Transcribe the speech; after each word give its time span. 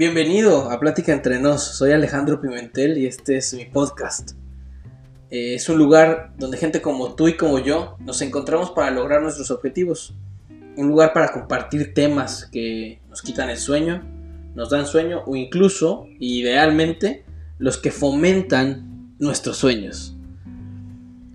Bienvenido 0.00 0.70
a 0.70 0.80
Plática 0.80 1.12
Entre 1.12 1.38
Nos. 1.38 1.62
Soy 1.62 1.92
Alejandro 1.92 2.40
Pimentel 2.40 2.96
y 2.96 3.04
este 3.04 3.36
es 3.36 3.52
mi 3.52 3.66
podcast. 3.66 4.30
Eh, 5.28 5.56
es 5.56 5.68
un 5.68 5.76
lugar 5.76 6.32
donde 6.38 6.56
gente 6.56 6.80
como 6.80 7.14
tú 7.14 7.28
y 7.28 7.36
como 7.36 7.58
yo 7.58 7.98
nos 8.00 8.22
encontramos 8.22 8.70
para 8.70 8.90
lograr 8.90 9.20
nuestros 9.20 9.50
objetivos. 9.50 10.14
Un 10.78 10.88
lugar 10.88 11.12
para 11.12 11.30
compartir 11.30 11.92
temas 11.92 12.48
que 12.50 13.02
nos 13.10 13.20
quitan 13.20 13.50
el 13.50 13.58
sueño, 13.58 14.02
nos 14.54 14.70
dan 14.70 14.86
sueño 14.86 15.22
o 15.26 15.36
incluso, 15.36 16.06
idealmente, 16.18 17.26
los 17.58 17.76
que 17.76 17.90
fomentan 17.90 19.14
nuestros 19.18 19.58
sueños. 19.58 20.16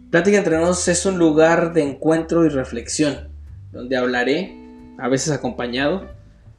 Plática 0.09 0.39
Entre 0.39 0.57
Nos 0.57 0.87
es 0.87 1.05
un 1.05 1.19
lugar 1.19 1.71
de 1.71 1.83
encuentro 1.83 2.43
y 2.47 2.49
reflexión, 2.49 3.29
donde 3.71 3.95
hablaré, 3.95 4.57
a 4.97 5.07
veces 5.07 5.31
acompañado, 5.31 6.09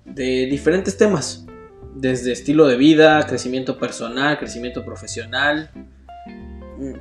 de 0.04 0.46
diferentes 0.46 0.96
temas 0.96 1.45
desde 1.96 2.32
estilo 2.32 2.66
de 2.66 2.76
vida, 2.76 3.26
crecimiento 3.26 3.78
personal, 3.78 4.38
crecimiento 4.38 4.84
profesional. 4.84 5.70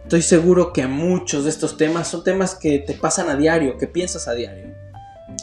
Estoy 0.04 0.22
seguro 0.22 0.72
que 0.72 0.88
muchos 0.88 1.44
de 1.44 1.50
estos 1.50 1.78
temas 1.78 2.08
son 2.08 2.24
temas 2.24 2.56
que 2.56 2.80
te 2.80 2.94
pasan 2.94 3.30
a 3.30 3.36
diario, 3.36 3.78
que 3.78 3.88
piensas 3.88 4.28
a 4.28 4.34
diario. 4.34 4.74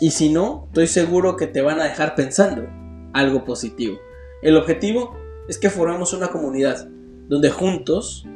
Y 0.01 0.11
si 0.11 0.31
no, 0.31 0.65
estoy 0.69 0.87
seguro 0.87 1.37
que 1.37 1.47
te 1.47 1.61
van 1.61 1.81
a 1.81 1.85
dejar 1.85 2.15
pensando 2.15 2.67
algo 3.13 3.45
positivo. 3.45 3.99
El 4.43 4.57
objetivo 4.57 5.17
es 5.49 5.59
que 5.59 5.71
formemos 5.71 6.15
una 6.15 6.29
comunidad 6.29 6.89
donde 7.29 7.51
juntos 7.51 8.27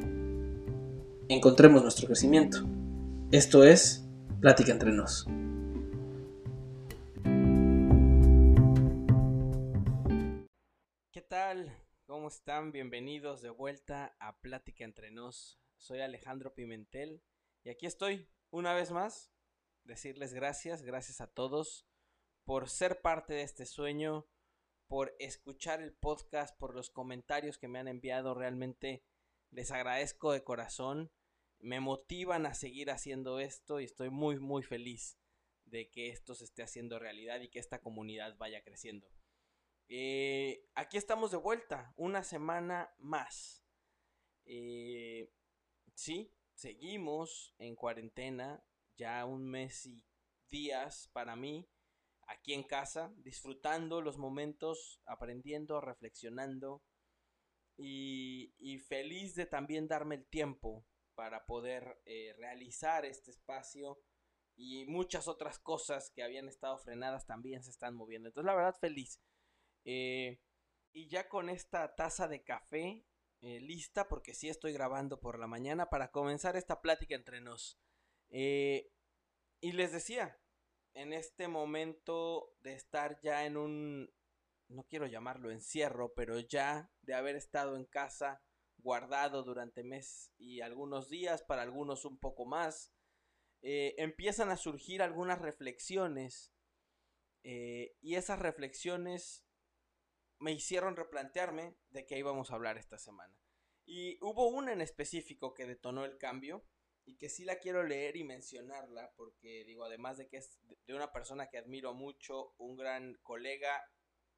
encontremos 1.28 1.82
nuestro 1.82 2.06
crecimiento. 2.06 2.58
Esto 3.32 3.64
es 3.64 4.02
Plática 4.40 4.70
entre 4.70 4.92
nos. 4.92 5.26
¿Cómo 12.26 12.34
están? 12.34 12.72
Bienvenidos 12.72 13.40
de 13.40 13.50
vuelta 13.50 14.16
a 14.18 14.40
Plática 14.40 14.82
entre 14.82 15.12
nos. 15.12 15.60
Soy 15.76 16.00
Alejandro 16.00 16.56
Pimentel 16.56 17.22
y 17.62 17.70
aquí 17.70 17.86
estoy 17.86 18.28
una 18.50 18.74
vez 18.74 18.90
más. 18.90 19.30
Decirles 19.84 20.34
gracias, 20.34 20.82
gracias 20.82 21.20
a 21.20 21.28
todos 21.28 21.86
por 22.44 22.68
ser 22.68 23.00
parte 23.00 23.34
de 23.34 23.42
este 23.42 23.64
sueño, 23.64 24.26
por 24.88 25.14
escuchar 25.20 25.80
el 25.80 25.92
podcast, 25.92 26.58
por 26.58 26.74
los 26.74 26.90
comentarios 26.90 27.58
que 27.58 27.68
me 27.68 27.78
han 27.78 27.86
enviado. 27.86 28.34
Realmente 28.34 29.04
les 29.52 29.70
agradezco 29.70 30.32
de 30.32 30.42
corazón. 30.42 31.12
Me 31.60 31.78
motivan 31.78 32.44
a 32.44 32.54
seguir 32.54 32.90
haciendo 32.90 33.38
esto 33.38 33.78
y 33.78 33.84
estoy 33.84 34.10
muy, 34.10 34.40
muy 34.40 34.64
feliz 34.64 35.16
de 35.64 35.90
que 35.90 36.08
esto 36.08 36.34
se 36.34 36.42
esté 36.42 36.64
haciendo 36.64 36.98
realidad 36.98 37.40
y 37.40 37.50
que 37.50 37.60
esta 37.60 37.80
comunidad 37.80 38.36
vaya 38.36 38.64
creciendo. 38.64 39.15
Eh, 39.88 40.66
aquí 40.74 40.96
estamos 40.96 41.30
de 41.30 41.36
vuelta, 41.36 41.92
una 41.96 42.24
semana 42.24 42.92
más. 42.98 43.64
Eh, 44.44 45.30
sí, 45.94 46.32
seguimos 46.54 47.54
en 47.58 47.76
cuarentena, 47.76 48.64
ya 48.96 49.24
un 49.24 49.48
mes 49.48 49.86
y 49.86 50.04
días 50.50 51.08
para 51.12 51.36
mí, 51.36 51.68
aquí 52.26 52.52
en 52.54 52.64
casa, 52.64 53.12
disfrutando 53.18 54.00
los 54.00 54.18
momentos, 54.18 55.00
aprendiendo, 55.06 55.80
reflexionando 55.80 56.82
y, 57.76 58.52
feliz 58.88 59.34
de 59.34 59.46
también 59.46 59.88
darme 59.88 60.16
el 60.16 60.26
tiempo 60.26 60.86
para 61.14 61.46
poder 61.46 62.00
eh, 62.04 62.34
realizar 62.38 63.04
este 63.04 63.30
espacio 63.30 64.00
y 64.54 64.86
muchas 64.86 65.28
otras 65.28 65.58
cosas 65.58 66.10
que 66.10 66.22
habían 66.22 66.48
estado 66.48 66.78
frenadas 66.78 67.26
también 67.26 67.62
se 67.62 67.70
están 67.70 67.94
moviendo. 67.94 68.28
Entonces, 68.28 68.46
la 68.46 68.54
verdad, 68.54 68.76
feliz. 68.80 69.20
Eh, 69.86 70.40
y 70.92 71.08
ya 71.08 71.28
con 71.28 71.48
esta 71.48 71.94
taza 71.94 72.26
de 72.26 72.42
café 72.42 73.06
eh, 73.40 73.60
lista, 73.60 74.08
porque 74.08 74.34
sí 74.34 74.48
estoy 74.48 74.72
grabando 74.72 75.20
por 75.20 75.38
la 75.38 75.46
mañana, 75.46 75.88
para 75.88 76.10
comenzar 76.10 76.56
esta 76.56 76.82
plática 76.82 77.14
entre 77.14 77.40
nos. 77.40 77.78
Eh, 78.28 78.90
y 79.60 79.72
les 79.72 79.92
decía, 79.92 80.40
en 80.94 81.12
este 81.12 81.46
momento 81.46 82.56
de 82.60 82.74
estar 82.74 83.20
ya 83.20 83.46
en 83.46 83.56
un, 83.56 84.12
no 84.68 84.84
quiero 84.88 85.06
llamarlo 85.06 85.52
encierro, 85.52 86.12
pero 86.14 86.40
ya 86.40 86.90
de 87.02 87.14
haber 87.14 87.36
estado 87.36 87.76
en 87.76 87.84
casa 87.84 88.42
guardado 88.78 89.44
durante 89.44 89.84
mes 89.84 90.32
y 90.36 90.62
algunos 90.62 91.08
días, 91.08 91.42
para 91.44 91.62
algunos 91.62 92.04
un 92.04 92.18
poco 92.18 92.44
más, 92.44 92.92
empiezan 93.62 94.50
a 94.50 94.56
surgir 94.56 95.02
algunas 95.02 95.40
reflexiones. 95.40 96.52
y 97.42 98.14
esas 98.14 98.38
reflexiones 98.38 99.45
me 100.38 100.52
hicieron 100.52 100.96
replantearme 100.96 101.76
de 101.90 102.06
qué 102.06 102.18
íbamos 102.18 102.50
a 102.50 102.54
hablar 102.54 102.78
esta 102.78 102.98
semana. 102.98 103.34
Y 103.84 104.18
hubo 104.20 104.48
una 104.48 104.72
en 104.72 104.80
específico 104.80 105.54
que 105.54 105.66
detonó 105.66 106.04
el 106.04 106.18
cambio 106.18 106.64
y 107.04 107.16
que 107.16 107.28
sí 107.28 107.44
la 107.44 107.58
quiero 107.58 107.84
leer 107.84 108.16
y 108.16 108.24
mencionarla 108.24 109.12
porque 109.16 109.64
digo, 109.64 109.84
además 109.84 110.18
de 110.18 110.28
que 110.28 110.38
es 110.38 110.58
de 110.86 110.94
una 110.94 111.12
persona 111.12 111.48
que 111.48 111.58
admiro 111.58 111.94
mucho, 111.94 112.54
un 112.58 112.76
gran 112.76 113.14
colega, 113.22 113.84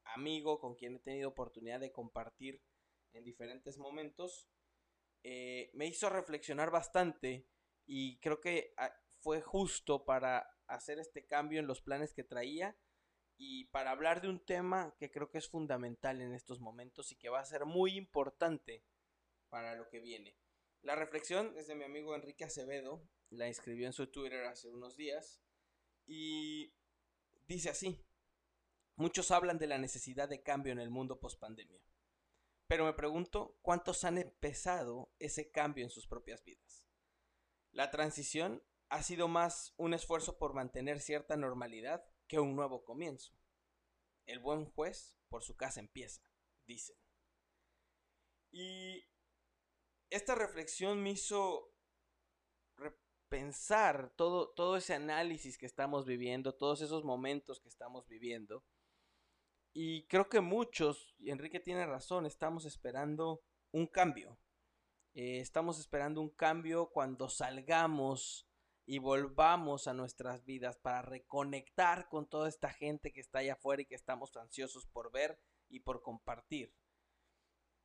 amigo 0.04 0.60
con 0.60 0.74
quien 0.74 0.96
he 0.96 1.00
tenido 1.00 1.30
oportunidad 1.30 1.80
de 1.80 1.92
compartir 1.92 2.62
en 3.14 3.24
diferentes 3.24 3.78
momentos, 3.78 4.48
eh, 5.24 5.70
me 5.72 5.86
hizo 5.86 6.10
reflexionar 6.10 6.70
bastante 6.70 7.46
y 7.86 8.18
creo 8.20 8.40
que 8.40 8.74
ah, 8.76 8.94
fue 9.20 9.40
justo 9.40 10.04
para 10.04 10.46
hacer 10.66 10.98
este 10.98 11.26
cambio 11.26 11.58
en 11.58 11.66
los 11.66 11.80
planes 11.80 12.12
que 12.12 12.22
traía 12.22 12.76
y 13.38 13.66
para 13.66 13.92
hablar 13.92 14.20
de 14.20 14.28
un 14.28 14.44
tema 14.44 14.94
que 14.98 15.10
creo 15.10 15.30
que 15.30 15.38
es 15.38 15.48
fundamental 15.48 16.20
en 16.20 16.34
estos 16.34 16.60
momentos 16.60 17.12
y 17.12 17.16
que 17.16 17.28
va 17.28 17.38
a 17.38 17.44
ser 17.44 17.64
muy 17.64 17.96
importante 17.96 18.84
para 19.48 19.76
lo 19.76 19.88
que 19.88 20.00
viene. 20.00 20.36
La 20.82 20.96
reflexión 20.96 21.56
es 21.56 21.68
de 21.68 21.76
mi 21.76 21.84
amigo 21.84 22.14
Enrique 22.14 22.44
Acevedo, 22.44 23.08
la 23.30 23.46
escribió 23.46 23.86
en 23.86 23.92
su 23.92 24.08
Twitter 24.08 24.44
hace 24.44 24.68
unos 24.68 24.96
días 24.96 25.40
y 26.04 26.74
dice 27.46 27.70
así, 27.70 28.04
muchos 28.96 29.30
hablan 29.30 29.58
de 29.58 29.68
la 29.68 29.78
necesidad 29.78 30.28
de 30.28 30.42
cambio 30.42 30.72
en 30.72 30.80
el 30.80 30.90
mundo 30.90 31.20
post-pandemia, 31.20 31.80
pero 32.66 32.86
me 32.86 32.92
pregunto 32.92 33.56
cuántos 33.62 34.02
han 34.02 34.18
empezado 34.18 35.12
ese 35.20 35.50
cambio 35.52 35.84
en 35.84 35.90
sus 35.90 36.08
propias 36.08 36.44
vidas. 36.44 36.88
La 37.70 37.90
transición 37.90 38.64
ha 38.88 39.02
sido 39.02 39.28
más 39.28 39.74
un 39.76 39.94
esfuerzo 39.94 40.38
por 40.38 40.54
mantener 40.54 41.00
cierta 41.00 41.36
normalidad 41.36 42.04
que 42.28 42.38
un 42.38 42.54
nuevo 42.54 42.84
comienzo. 42.84 43.32
El 44.26 44.38
buen 44.38 44.66
juez 44.66 45.18
por 45.28 45.42
su 45.42 45.56
casa 45.56 45.80
empieza, 45.80 46.22
dicen. 46.66 46.96
Y 48.50 49.04
esta 50.10 50.34
reflexión 50.34 51.02
me 51.02 51.10
hizo 51.10 51.72
repensar 52.76 54.12
todo, 54.16 54.50
todo 54.50 54.76
ese 54.76 54.94
análisis 54.94 55.58
que 55.58 55.66
estamos 55.66 56.06
viviendo, 56.06 56.54
todos 56.54 56.80
esos 56.82 57.04
momentos 57.04 57.60
que 57.60 57.68
estamos 57.68 58.06
viviendo. 58.06 58.64
Y 59.72 60.06
creo 60.06 60.28
que 60.28 60.40
muchos, 60.40 61.14
y 61.18 61.30
Enrique 61.30 61.60
tiene 61.60 61.86
razón, 61.86 62.26
estamos 62.26 62.64
esperando 62.64 63.42
un 63.72 63.86
cambio. 63.86 64.38
Eh, 65.14 65.40
estamos 65.40 65.78
esperando 65.78 66.20
un 66.20 66.30
cambio 66.30 66.90
cuando 66.90 67.28
salgamos 67.28 68.47
y 68.90 69.00
volvamos 69.00 69.86
a 69.86 69.92
nuestras 69.92 70.46
vidas 70.46 70.78
para 70.78 71.02
reconectar 71.02 72.08
con 72.08 72.26
toda 72.26 72.48
esta 72.48 72.70
gente 72.72 73.12
que 73.12 73.20
está 73.20 73.40
allá 73.40 73.52
afuera 73.52 73.82
y 73.82 73.84
que 73.84 73.94
estamos 73.94 74.34
ansiosos 74.34 74.86
por 74.86 75.12
ver 75.12 75.38
y 75.68 75.80
por 75.80 76.00
compartir. 76.00 76.74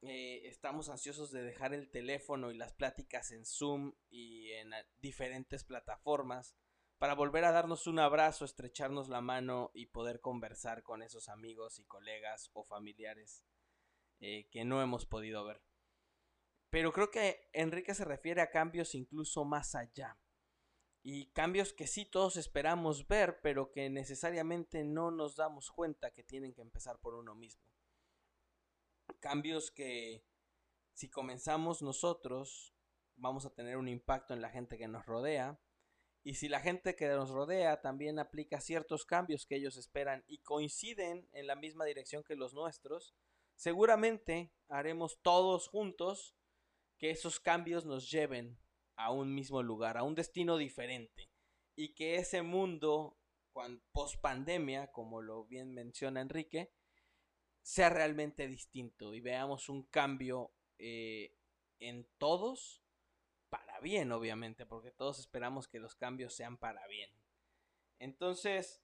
Eh, 0.02 0.48
estamos 0.48 0.88
ansiosos 0.88 1.30
de 1.32 1.44
dejar 1.44 1.74
el 1.74 1.92
teléfono 1.92 2.52
y 2.52 2.58
las 2.58 2.72
pláticas 2.72 3.32
en 3.32 3.46
Zoom 3.46 3.92
y 4.10 4.52
en 4.52 4.72
diferentes 5.00 5.66
plataformas 5.66 6.56
para 6.98 7.16
volver 7.16 7.44
a 7.44 7.52
darnos 7.52 7.86
un 7.86 8.00
abrazo, 8.00 8.46
estrecharnos 8.46 9.10
la 9.10 9.20
mano 9.20 9.72
y 9.74 9.88
poder 9.88 10.22
conversar 10.22 10.84
con 10.84 11.02
esos 11.02 11.28
amigos 11.28 11.80
y 11.80 11.84
colegas 11.84 12.50
o 12.54 12.64
familiares 12.64 13.44
eh, 14.22 14.48
que 14.52 14.64
no 14.64 14.82
hemos 14.82 15.06
podido 15.06 15.44
ver. 15.44 15.62
Pero 16.70 16.94
creo 16.94 17.12
que 17.12 17.50
Enrique 17.52 17.94
se 17.94 18.06
refiere 18.06 18.40
a 18.40 18.52
cambios 18.52 18.96
incluso 18.96 19.44
más 19.44 19.76
allá 19.76 20.18
y 21.04 21.26
cambios 21.28 21.74
que 21.74 21.86
sí 21.86 22.06
todos 22.06 22.38
esperamos 22.38 23.08
ver, 23.08 23.42
pero 23.42 23.72
que 23.72 23.90
necesariamente 23.90 24.86
no 24.86 25.12
nos 25.12 25.36
damos 25.36 25.70
cuenta 25.70 26.12
que 26.12 26.24
tienen 26.24 26.54
que 26.54 26.62
empezar 26.62 26.98
por 27.00 27.14
uno 27.14 27.36
mismo. 27.36 27.62
Cambios 29.20 29.70
que 29.70 30.26
si 30.94 31.10
comenzamos 31.10 31.82
nosotros 31.82 32.74
vamos 33.16 33.46
a 33.46 33.54
tener 33.54 33.78
un 33.78 33.90
impacto 33.90 34.34
en 34.34 34.42
la 34.42 34.50
gente 34.50 34.78
que 34.78 34.88
nos 34.88 35.06
rodea 35.06 35.60
y 36.24 36.36
si 36.36 36.48
la 36.48 36.62
gente 36.62 36.96
que 36.96 37.08
nos 37.10 37.32
rodea 37.32 37.82
también 37.82 38.18
aplica 38.18 38.62
ciertos 38.62 39.06
cambios 39.06 39.46
que 39.46 39.58
ellos 39.58 39.76
esperan 39.76 40.24
y 40.26 40.38
coinciden 40.40 41.28
en 41.34 41.48
la 41.48 41.58
misma 41.58 41.84
dirección 41.84 42.24
que 42.24 42.38
los 42.38 42.54
nuestros, 42.54 43.14
seguramente 43.56 44.54
haremos 44.70 45.20
todos 45.22 45.68
juntos 45.68 46.34
que 46.98 47.12
esos 47.12 47.42
cambios 47.42 47.86
nos 47.86 48.10
lleven 48.10 48.58
a 48.96 49.12
un 49.12 49.34
mismo 49.34 49.64
lugar, 49.64 49.98
a 49.98 50.04
un 50.04 50.16
destino 50.16 50.58
diferente. 50.58 51.30
Y 51.76 51.94
que 51.96 52.16
ese 52.16 52.42
mundo, 52.42 53.20
post 53.92 54.22
pandemia, 54.22 54.92
como 54.92 55.22
lo 55.22 55.46
bien 55.46 55.74
menciona 55.74 56.22
Enrique, 56.22 56.74
sea 57.62 57.90
realmente 57.90 58.48
distinto 58.48 59.14
y 59.14 59.22
veamos 59.22 59.70
un 59.70 59.84
cambio 59.84 60.54
eh, 60.78 61.38
en 61.80 62.08
todos 62.18 62.84
para 63.50 63.80
bien, 63.80 64.12
obviamente, 64.12 64.66
porque 64.66 64.92
todos 64.92 65.20
esperamos 65.20 65.68
que 65.68 65.80
los 65.80 65.96
cambios 65.96 66.34
sean 66.34 66.58
para 66.58 66.88
bien. 66.88 67.10
Entonces, 68.00 68.84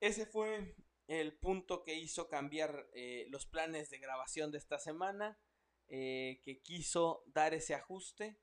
ese 0.00 0.26
fue 0.26 0.76
el 1.08 1.36
punto 1.36 1.82
que 1.82 1.94
hizo 1.94 2.28
cambiar 2.28 2.88
eh, 2.94 3.26
los 3.28 3.46
planes 3.46 3.90
de 3.90 3.98
grabación 3.98 4.50
de 4.50 4.58
esta 4.58 4.78
semana, 4.78 5.38
eh, 5.88 6.40
que 6.44 6.62
quiso 6.62 7.24
dar 7.26 7.52
ese 7.52 7.74
ajuste. 7.74 8.40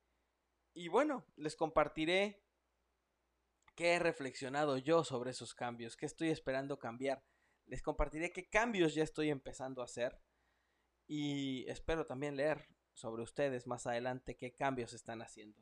Y 0.73 0.87
bueno, 0.87 1.25
les 1.35 1.55
compartiré 1.55 2.43
qué 3.75 3.93
he 3.93 3.99
reflexionado 3.99 4.77
yo 4.77 5.03
sobre 5.03 5.31
esos 5.31 5.53
cambios, 5.53 5.97
qué 5.97 6.05
estoy 6.05 6.29
esperando 6.29 6.79
cambiar. 6.79 7.23
Les 7.65 7.81
compartiré 7.81 8.31
qué 8.31 8.49
cambios 8.49 8.95
ya 8.95 9.03
estoy 9.03 9.29
empezando 9.29 9.81
a 9.81 9.85
hacer 9.85 10.21
y 11.07 11.69
espero 11.69 12.05
también 12.05 12.35
leer 12.37 12.69
sobre 12.93 13.23
ustedes 13.23 13.67
más 13.67 13.87
adelante 13.87 14.37
qué 14.37 14.53
cambios 14.53 14.93
están 14.93 15.21
haciendo. 15.21 15.61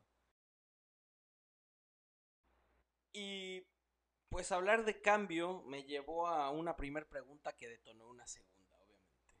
Y 3.12 3.66
pues 4.28 4.52
hablar 4.52 4.84
de 4.84 5.00
cambio 5.00 5.62
me 5.62 5.82
llevó 5.84 6.28
a 6.28 6.50
una 6.50 6.76
primera 6.76 7.08
pregunta 7.08 7.56
que 7.56 7.68
detonó 7.68 8.08
una 8.08 8.26
segunda, 8.26 8.78
obviamente. 8.78 9.34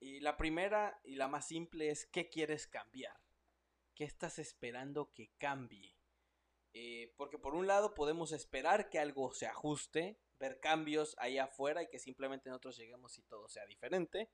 Y 0.00 0.20
la 0.20 0.36
primera 0.38 0.98
y 1.04 1.16
la 1.16 1.28
más 1.28 1.46
simple 1.46 1.90
es 1.90 2.06
¿qué 2.06 2.30
quieres 2.30 2.66
cambiar? 2.66 3.25
¿Qué 3.96 4.04
estás 4.04 4.38
esperando 4.38 5.10
que 5.14 5.32
cambie? 5.38 5.96
Eh, 6.74 7.14
porque 7.16 7.38
por 7.38 7.54
un 7.54 7.66
lado 7.66 7.94
podemos 7.94 8.30
esperar 8.32 8.90
que 8.90 8.98
algo 8.98 9.32
se 9.32 9.46
ajuste, 9.46 10.20
ver 10.38 10.60
cambios 10.60 11.16
allá 11.18 11.44
afuera 11.44 11.82
y 11.82 11.88
que 11.88 11.98
simplemente 11.98 12.50
nosotros 12.50 12.76
lleguemos 12.76 13.16
y 13.16 13.22
todo 13.22 13.48
sea 13.48 13.64
diferente. 13.64 14.30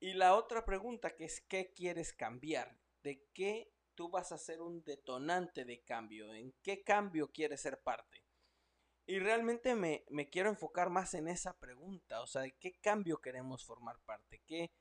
Y 0.00 0.14
la 0.14 0.34
otra 0.34 0.64
pregunta 0.64 1.14
que 1.14 1.26
es 1.26 1.42
¿qué 1.42 1.74
quieres 1.74 2.14
cambiar? 2.14 2.80
¿De 3.02 3.28
qué 3.34 3.74
tú 3.94 4.08
vas 4.08 4.32
a 4.32 4.38
ser 4.38 4.62
un 4.62 4.82
detonante 4.82 5.66
de 5.66 5.82
cambio? 5.84 6.32
¿En 6.32 6.54
qué 6.62 6.82
cambio 6.82 7.30
quieres 7.30 7.60
ser 7.60 7.82
parte? 7.82 8.24
Y 9.04 9.18
realmente 9.18 9.74
me, 9.74 10.04
quiero 10.30 10.48
enfocar 10.48 10.88
más 10.88 11.12
en 11.12 11.28
esa 11.28 11.58
pregunta, 11.58 12.22
o 12.22 12.26
sea, 12.26 12.40
¿de 12.40 12.56
qué 12.56 12.80
cambio 12.80 13.20
queremos 13.20 13.66
formar 13.66 14.00
parte? 14.06 14.42
¿Qué, 14.46 14.72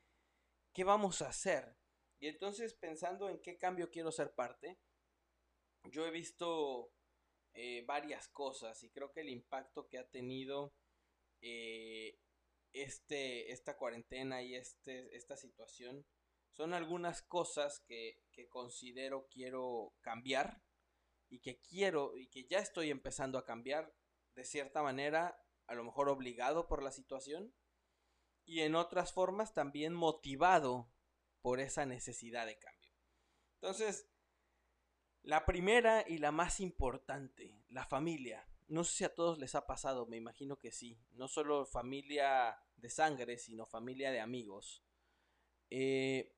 qué 0.73 0.85
vamos 0.85 1.21
a 1.21 1.27
hacer? 1.27 1.77
Y 2.25 2.29
entonces 2.29 2.73
pensando 2.73 3.29
en 3.29 3.39
qué 3.39 3.55
cambio 3.55 3.91
quiero 3.91 4.11
ser 4.11 4.33
parte, 4.33 4.79
yo 5.83 6.07
he 6.07 6.09
visto 6.09 6.91
eh, 7.53 7.83
varias 7.85 8.27
cosas 8.29 8.81
y 8.81 8.89
creo 8.89 9.11
que 9.11 9.21
el 9.21 9.29
impacto 9.29 9.87
que 9.87 9.99
ha 9.99 10.09
tenido 10.09 10.73
eh, 11.41 12.17
este, 12.73 13.51
esta 13.51 13.77
cuarentena 13.77 14.41
y 14.41 14.55
este, 14.55 15.15
esta 15.15 15.37
situación 15.37 16.03
son 16.49 16.73
algunas 16.73 17.21
cosas 17.21 17.81
que, 17.81 18.23
que 18.31 18.49
considero 18.49 19.27
quiero 19.29 19.93
cambiar 20.01 20.63
y 21.29 21.41
que 21.41 21.59
quiero 21.59 22.17
y 22.17 22.27
que 22.29 22.47
ya 22.47 22.57
estoy 22.57 22.89
empezando 22.89 23.37
a 23.37 23.45
cambiar 23.45 23.93
de 24.33 24.45
cierta 24.45 24.81
manera, 24.81 25.39
a 25.67 25.75
lo 25.75 25.83
mejor 25.83 26.09
obligado 26.09 26.67
por 26.67 26.81
la 26.81 26.91
situación 26.91 27.53
y 28.45 28.61
en 28.61 28.73
otras 28.73 29.13
formas 29.13 29.53
también 29.53 29.93
motivado 29.93 30.89
por 31.45 31.59
esa 31.59 31.85
necesidad 31.85 32.47
de 32.47 32.57
cambio. 32.57 32.91
Entonces, 33.61 34.09
la 35.21 35.45
primera 35.45 36.03
y 36.07 36.17
la 36.17 36.31
más 36.31 36.59
importante, 36.59 37.61
la 37.69 37.85
familia. 37.85 38.49
No 38.67 38.83
sé 38.83 38.95
si 38.95 39.03
a 39.03 39.13
todos 39.13 39.37
les 39.37 39.53
ha 39.53 39.67
pasado, 39.67 40.07
me 40.07 40.17
imagino 40.17 40.57
que 40.57 40.71
sí. 40.71 40.99
No 41.11 41.27
solo 41.27 41.67
familia 41.67 42.59
de 42.77 42.89
sangre, 42.89 43.37
sino 43.37 43.67
familia 43.67 44.09
de 44.09 44.21
amigos. 44.21 44.83
Eh, 45.69 46.35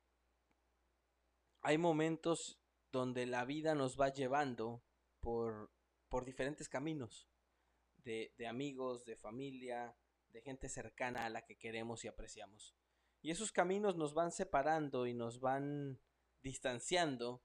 hay 1.62 1.78
momentos 1.78 2.60
donde 2.92 3.28
la 3.28 3.46
vida 3.46 3.76
nos 3.76 3.98
va 3.98 4.10
llevando 4.10 4.84
por, 5.22 5.72
por 6.10 6.26
diferentes 6.26 6.68
caminos. 6.68 7.30
De, 7.96 8.36
de 8.38 8.46
amigos, 8.46 9.06
de 9.06 9.16
familia, 9.16 9.96
de 10.28 10.42
gente 10.42 10.68
cercana 10.68 11.26
a 11.26 11.30
la 11.30 11.46
que 11.46 11.58
queremos 11.58 12.04
y 12.04 12.10
apreciamos. 12.10 12.76
Y 13.22 13.32
esos 13.32 13.52
caminos 13.52 13.96
nos 13.96 14.14
van 14.14 14.32
separando 14.32 15.08
y 15.08 15.14
nos 15.14 15.40
van 15.40 16.00
distanciando 16.42 17.42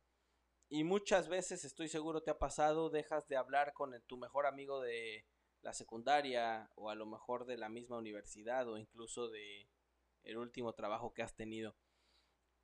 y 0.74 0.84
muchas 0.84 1.28
veces, 1.28 1.66
estoy 1.66 1.88
seguro 1.88 2.22
te 2.22 2.30
ha 2.30 2.38
pasado, 2.38 2.88
dejas 2.88 3.28
de 3.28 3.36
hablar 3.36 3.74
con 3.74 3.92
tu 4.06 4.16
mejor 4.16 4.46
amigo 4.46 4.80
de 4.80 5.26
la 5.60 5.74
secundaria 5.74 6.70
o 6.76 6.88
a 6.88 6.94
lo 6.94 7.04
mejor 7.04 7.44
de 7.44 7.58
la 7.58 7.68
misma 7.68 7.98
universidad 7.98 8.66
o 8.66 8.78
incluso 8.78 9.28
de 9.28 9.68
el 10.22 10.38
último 10.38 10.72
trabajo 10.72 11.12
que 11.12 11.20
has 11.20 11.36
tenido. 11.36 11.76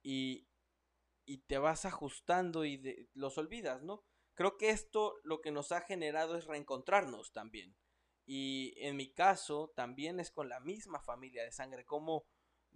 Y, 0.03 0.49
y 1.27 1.43
te 1.43 1.59
vas 1.59 1.85
ajustando 1.85 2.65
y 2.65 3.11
los 3.13 3.37
olvidas, 3.37 3.83
¿no? 3.83 4.07
Creo 4.33 4.57
que 4.57 4.71
esto 4.71 5.17
lo 5.23 5.43
que 5.43 5.51
nos 5.51 5.71
ha 5.71 5.83
generado 5.83 6.39
es 6.39 6.47
reencontrarnos 6.47 7.35
también. 7.35 7.77
Y 8.25 8.73
en 8.79 8.97
mi 8.97 9.13
caso 9.13 9.71
también 9.77 10.19
es 10.19 10.31
con 10.31 10.49
la 10.49 10.61
misma 10.61 10.99
familia 10.99 11.45
de 11.45 11.53
sangre, 11.53 11.85
como 11.85 12.25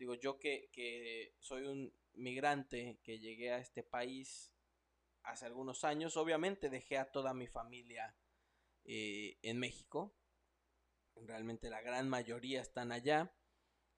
digo 0.03 0.17
yo 0.17 0.37
que, 0.37 0.69
que 0.73 1.33
soy 1.39 1.63
un 1.63 1.95
migrante 2.15 2.99
que 3.05 3.21
llegué 3.21 3.53
a 3.53 3.59
este 3.59 3.85
país 3.85 4.53
hace 5.23 5.47
algunos 5.47 5.85
años. 5.85 6.17
Obviamente 6.17 6.71
dejé 6.71 6.99
a 6.99 7.13
toda 7.13 7.35
mi 7.35 7.47
familia 7.47 8.17
eh, 8.85 9.39
en 9.43 9.61
México. 9.61 10.13
Realmente 11.15 11.71
la 11.71 11.83
gran 11.83 12.09
mayoría 12.09 12.61
están 12.61 12.91
allá, 12.91 13.33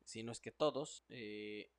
si 0.05 0.23
no 0.23 0.33
es 0.33 0.41
que 0.41 0.51
todos. 0.51 1.07
Eh, 1.09 1.73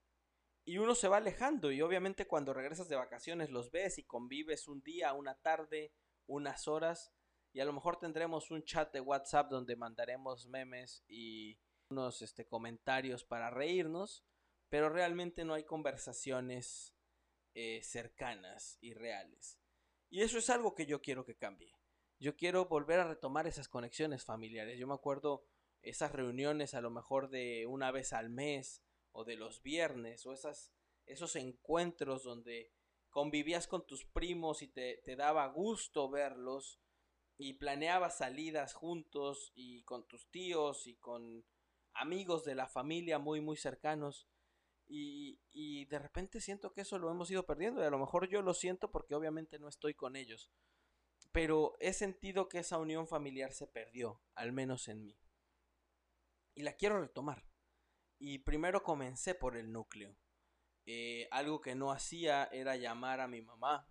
y 0.64 0.80
uno 0.80 0.96
se 0.96 1.08
va 1.08 1.18
alejando 1.18 1.72
y 1.72 1.84
obviamente 1.84 2.26
cuando 2.26 2.52
regresas 2.52 2.90
de 2.90 2.96
vacaciones 2.96 3.52
los 3.52 3.70
ves 3.70 4.00
y 4.00 4.06
convives 4.06 4.68
un 4.68 4.82
día, 4.82 5.14
una 5.14 5.36
tarde, 5.36 5.94
unas 6.26 6.68
horas 6.68 7.14
y 7.54 7.60
a 7.60 7.66
lo 7.66 7.74
mejor 7.74 8.00
tendremos 8.00 8.50
un 8.50 8.64
chat 8.64 8.92
de 8.92 9.02
WhatsApp 9.02 9.52
donde 9.52 9.76
mandaremos 9.76 10.48
memes 10.48 11.04
y 11.08 11.60
unos 11.90 12.22
este, 12.22 12.46
comentarios 12.46 13.24
para 13.24 13.50
reírnos, 13.50 14.24
pero 14.70 14.90
realmente 14.90 15.46
no 15.46 15.54
hay 15.54 15.64
conversaciones 15.64 16.96
eh, 17.54 17.82
cercanas 17.84 18.78
y 18.82 18.94
reales. 18.94 19.60
Y 20.10 20.22
eso 20.22 20.38
es 20.38 20.50
algo 20.50 20.76
que 20.76 20.86
yo 20.86 21.02
quiero 21.02 21.26
que 21.26 21.38
cambie. 21.38 21.74
Yo 22.20 22.36
quiero 22.36 22.66
volver 22.66 23.00
a 23.00 23.08
retomar 23.08 23.48
esas 23.48 23.68
conexiones 23.68 24.24
familiares. 24.24 24.80
Yo 24.80 24.88
me 24.88 24.94
acuerdo 24.94 25.46
esas 25.82 26.12
reuniones 26.12 26.74
a 26.74 26.82
lo 26.82 26.90
mejor 26.90 27.30
de 27.30 27.66
una 27.68 27.92
vez 27.92 28.14
al 28.14 28.30
mes 28.30 28.84
o 29.12 29.24
de 29.24 29.36
los 29.36 29.62
viernes 29.62 30.26
o 30.26 30.34
esas, 30.34 30.74
esos 31.06 31.36
encuentros 31.36 32.24
donde 32.24 32.72
convivías 33.10 33.68
con 33.68 33.86
tus 33.86 34.06
primos 34.06 34.62
y 34.62 34.68
te, 34.68 34.98
te 35.06 35.16
daba 35.16 35.48
gusto 35.48 36.10
verlos 36.10 36.80
y 37.38 37.54
planeabas 37.54 38.18
salidas 38.18 38.74
juntos 38.74 39.52
y 39.56 39.84
con 39.84 40.08
tus 40.08 40.30
tíos 40.32 40.88
y 40.88 40.96
con 40.96 41.46
amigos 41.96 42.46
de 42.46 42.56
la 42.56 42.68
familia 42.68 43.20
muy 43.20 43.42
muy 43.42 43.58
cercanos 43.58 44.28
y, 44.88 45.86
de 45.86 46.00
repente 46.00 46.42
siento 46.42 46.74
que 46.74 46.82
eso 46.82 47.00
lo 47.00 47.10
hemos 47.10 47.30
ido 47.32 47.46
perdiendo. 47.46 47.82
Y 47.82 47.86
a 47.86 47.90
lo 47.90 48.00
mejor 48.00 48.28
yo 48.30 48.42
lo 48.42 48.54
siento 48.54 48.92
porque 48.92 49.16
obviamente 49.16 49.60
no 49.60 49.68
estoy 49.68 49.94
con 49.94 50.16
ellos. 50.16 50.52
Pero 51.32 51.76
he 51.80 51.94
sentido 51.94 52.48
que 52.48 52.60
esa 52.60 52.78
unión 52.78 53.08
familiar 53.08 53.52
se 53.52 53.68
perdió, 53.68 54.22
al 54.36 54.52
menos 54.52 54.88
en 54.88 55.04
mí. 55.04 55.18
Y 56.56 56.64
la 56.64 56.74
quiero 56.74 57.00
retomar. 57.00 57.46
Y 58.20 58.40
primero 58.40 58.84
comencé 58.84 59.36
por 59.36 59.58
el 59.58 59.72
núcleo. 59.72 60.16
Eh, 60.86 61.28
algo 61.32 61.62
que 61.62 61.76
no 61.76 61.92
hacía 61.92 62.46
era 62.46 62.76
llamar 62.76 63.20
a 63.20 63.28
mi 63.28 63.42
mamá 63.42 63.90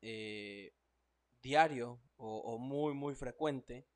eh, 0.00 0.74
diario 1.42 2.00
o, 2.16 2.58
muy 2.58 2.94
muy 2.94 3.14
frecuente. 3.14 3.86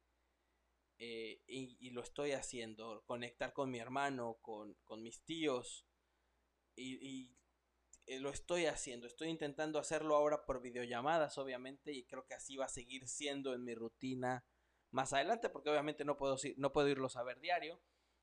Eh, 0.98 1.42
y, 1.46 1.90
lo 1.90 2.02
estoy 2.02 2.32
haciendo. 2.32 3.02
Conectar 3.06 3.52
con 3.52 3.70
mi 3.70 3.78
hermano, 3.78 4.38
con, 4.40 4.74
con 4.84 5.02
mis 5.02 5.22
tíos 5.24 5.86
y, 6.76 7.36
eh, 8.06 8.20
lo 8.20 8.30
estoy 8.30 8.66
haciendo. 8.66 9.06
Estoy 9.06 9.28
intentando 9.28 9.78
hacerlo 9.78 10.16
ahora 10.16 10.44
por 10.44 10.60
videollamadas, 10.60 11.38
obviamente, 11.38 11.92
y 11.92 12.04
creo 12.04 12.26
que 12.26 12.34
así 12.34 12.56
va 12.56 12.66
a 12.66 12.68
seguir 12.68 13.08
siendo 13.08 13.54
en 13.54 13.64
mi 13.64 13.74
rutina 13.74 14.44
más 14.90 15.12
adelante, 15.12 15.48
porque 15.48 15.70
obviamente 15.70 16.04
no 16.04 16.16
puedo, 16.16 16.36
no 16.56 16.72
puedo 16.72 16.88
irlos 16.88 17.16
a 17.16 17.24
ver 17.24 17.40
diario, 17.40 17.80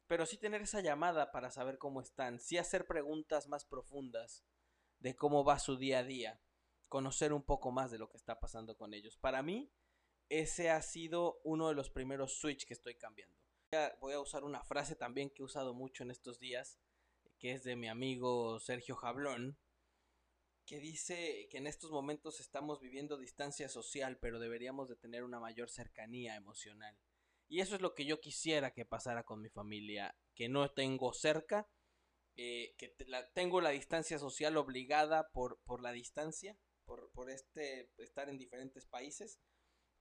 pero 0.07 0.25
sí 0.25 0.37
tener 0.37 0.61
esa 0.61 0.81
llamada 0.81 1.31
para 1.31 1.51
saber 1.51 1.77
cómo 1.77 2.01
están, 2.01 2.39
sí 2.39 2.57
hacer 2.57 2.85
preguntas 2.85 3.47
más 3.47 3.65
profundas 3.65 4.45
de 4.99 5.15
cómo 5.15 5.43
va 5.43 5.59
su 5.59 5.77
día 5.77 5.99
a 5.99 6.03
día, 6.03 6.41
conocer 6.87 7.33
un 7.33 7.43
poco 7.43 7.71
más 7.71 7.91
de 7.91 7.97
lo 7.97 8.09
que 8.09 8.17
está 8.17 8.39
pasando 8.39 8.77
con 8.77 8.93
ellos. 8.93 9.17
Para 9.17 9.41
mí, 9.41 9.73
ese 10.31 10.69
ha 10.69 10.81
sido 10.81 11.41
uno 11.43 11.67
de 11.67 11.75
los 11.75 11.89
primeros 11.89 12.39
switch 12.39 12.65
que 12.65 12.73
estoy 12.73 12.95
cambiando. 12.95 13.37
Voy 13.99 14.13
a 14.13 14.19
usar 14.21 14.45
una 14.45 14.63
frase 14.63 14.95
también 14.95 15.29
que 15.29 15.41
he 15.41 15.45
usado 15.45 15.73
mucho 15.73 16.03
en 16.03 16.11
estos 16.11 16.39
días, 16.39 16.79
que 17.37 17.51
es 17.51 17.63
de 17.63 17.75
mi 17.75 17.89
amigo 17.89 18.57
Sergio 18.61 18.95
Jablón, 18.95 19.57
que 20.65 20.79
dice 20.79 21.49
que 21.51 21.57
en 21.57 21.67
estos 21.67 21.91
momentos 21.91 22.39
estamos 22.39 22.79
viviendo 22.79 23.17
distancia 23.17 23.67
social, 23.67 24.19
pero 24.19 24.39
deberíamos 24.39 24.87
de 24.87 24.95
tener 24.95 25.25
una 25.25 25.41
mayor 25.41 25.69
cercanía 25.69 26.37
emocional. 26.37 26.97
Y 27.49 27.59
eso 27.59 27.75
es 27.75 27.81
lo 27.81 27.93
que 27.93 28.05
yo 28.05 28.21
quisiera 28.21 28.71
que 28.71 28.85
pasara 28.85 29.23
con 29.23 29.41
mi 29.41 29.49
familia, 29.49 30.17
que 30.33 30.47
no 30.47 30.71
tengo 30.71 31.13
cerca, 31.13 31.69
eh, 32.37 32.73
que 32.77 32.95
tengo 33.33 33.59
la 33.59 33.71
distancia 33.71 34.17
social 34.17 34.55
obligada 34.55 35.29
por, 35.33 35.59
por 35.63 35.81
la 35.81 35.91
distancia, 35.91 36.57
por, 36.85 37.11
por, 37.11 37.29
este 37.29 37.91
estar 37.97 38.29
en 38.29 38.37
diferentes 38.37 38.85
países, 38.85 39.41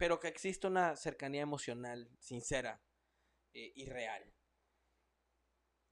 pero 0.01 0.19
que 0.19 0.29
existe 0.29 0.67
una 0.67 0.97
cercanía 0.97 1.43
emocional 1.43 2.09
sincera 2.19 2.83
eh, 3.53 3.71
y 3.75 3.85
real. 3.85 4.33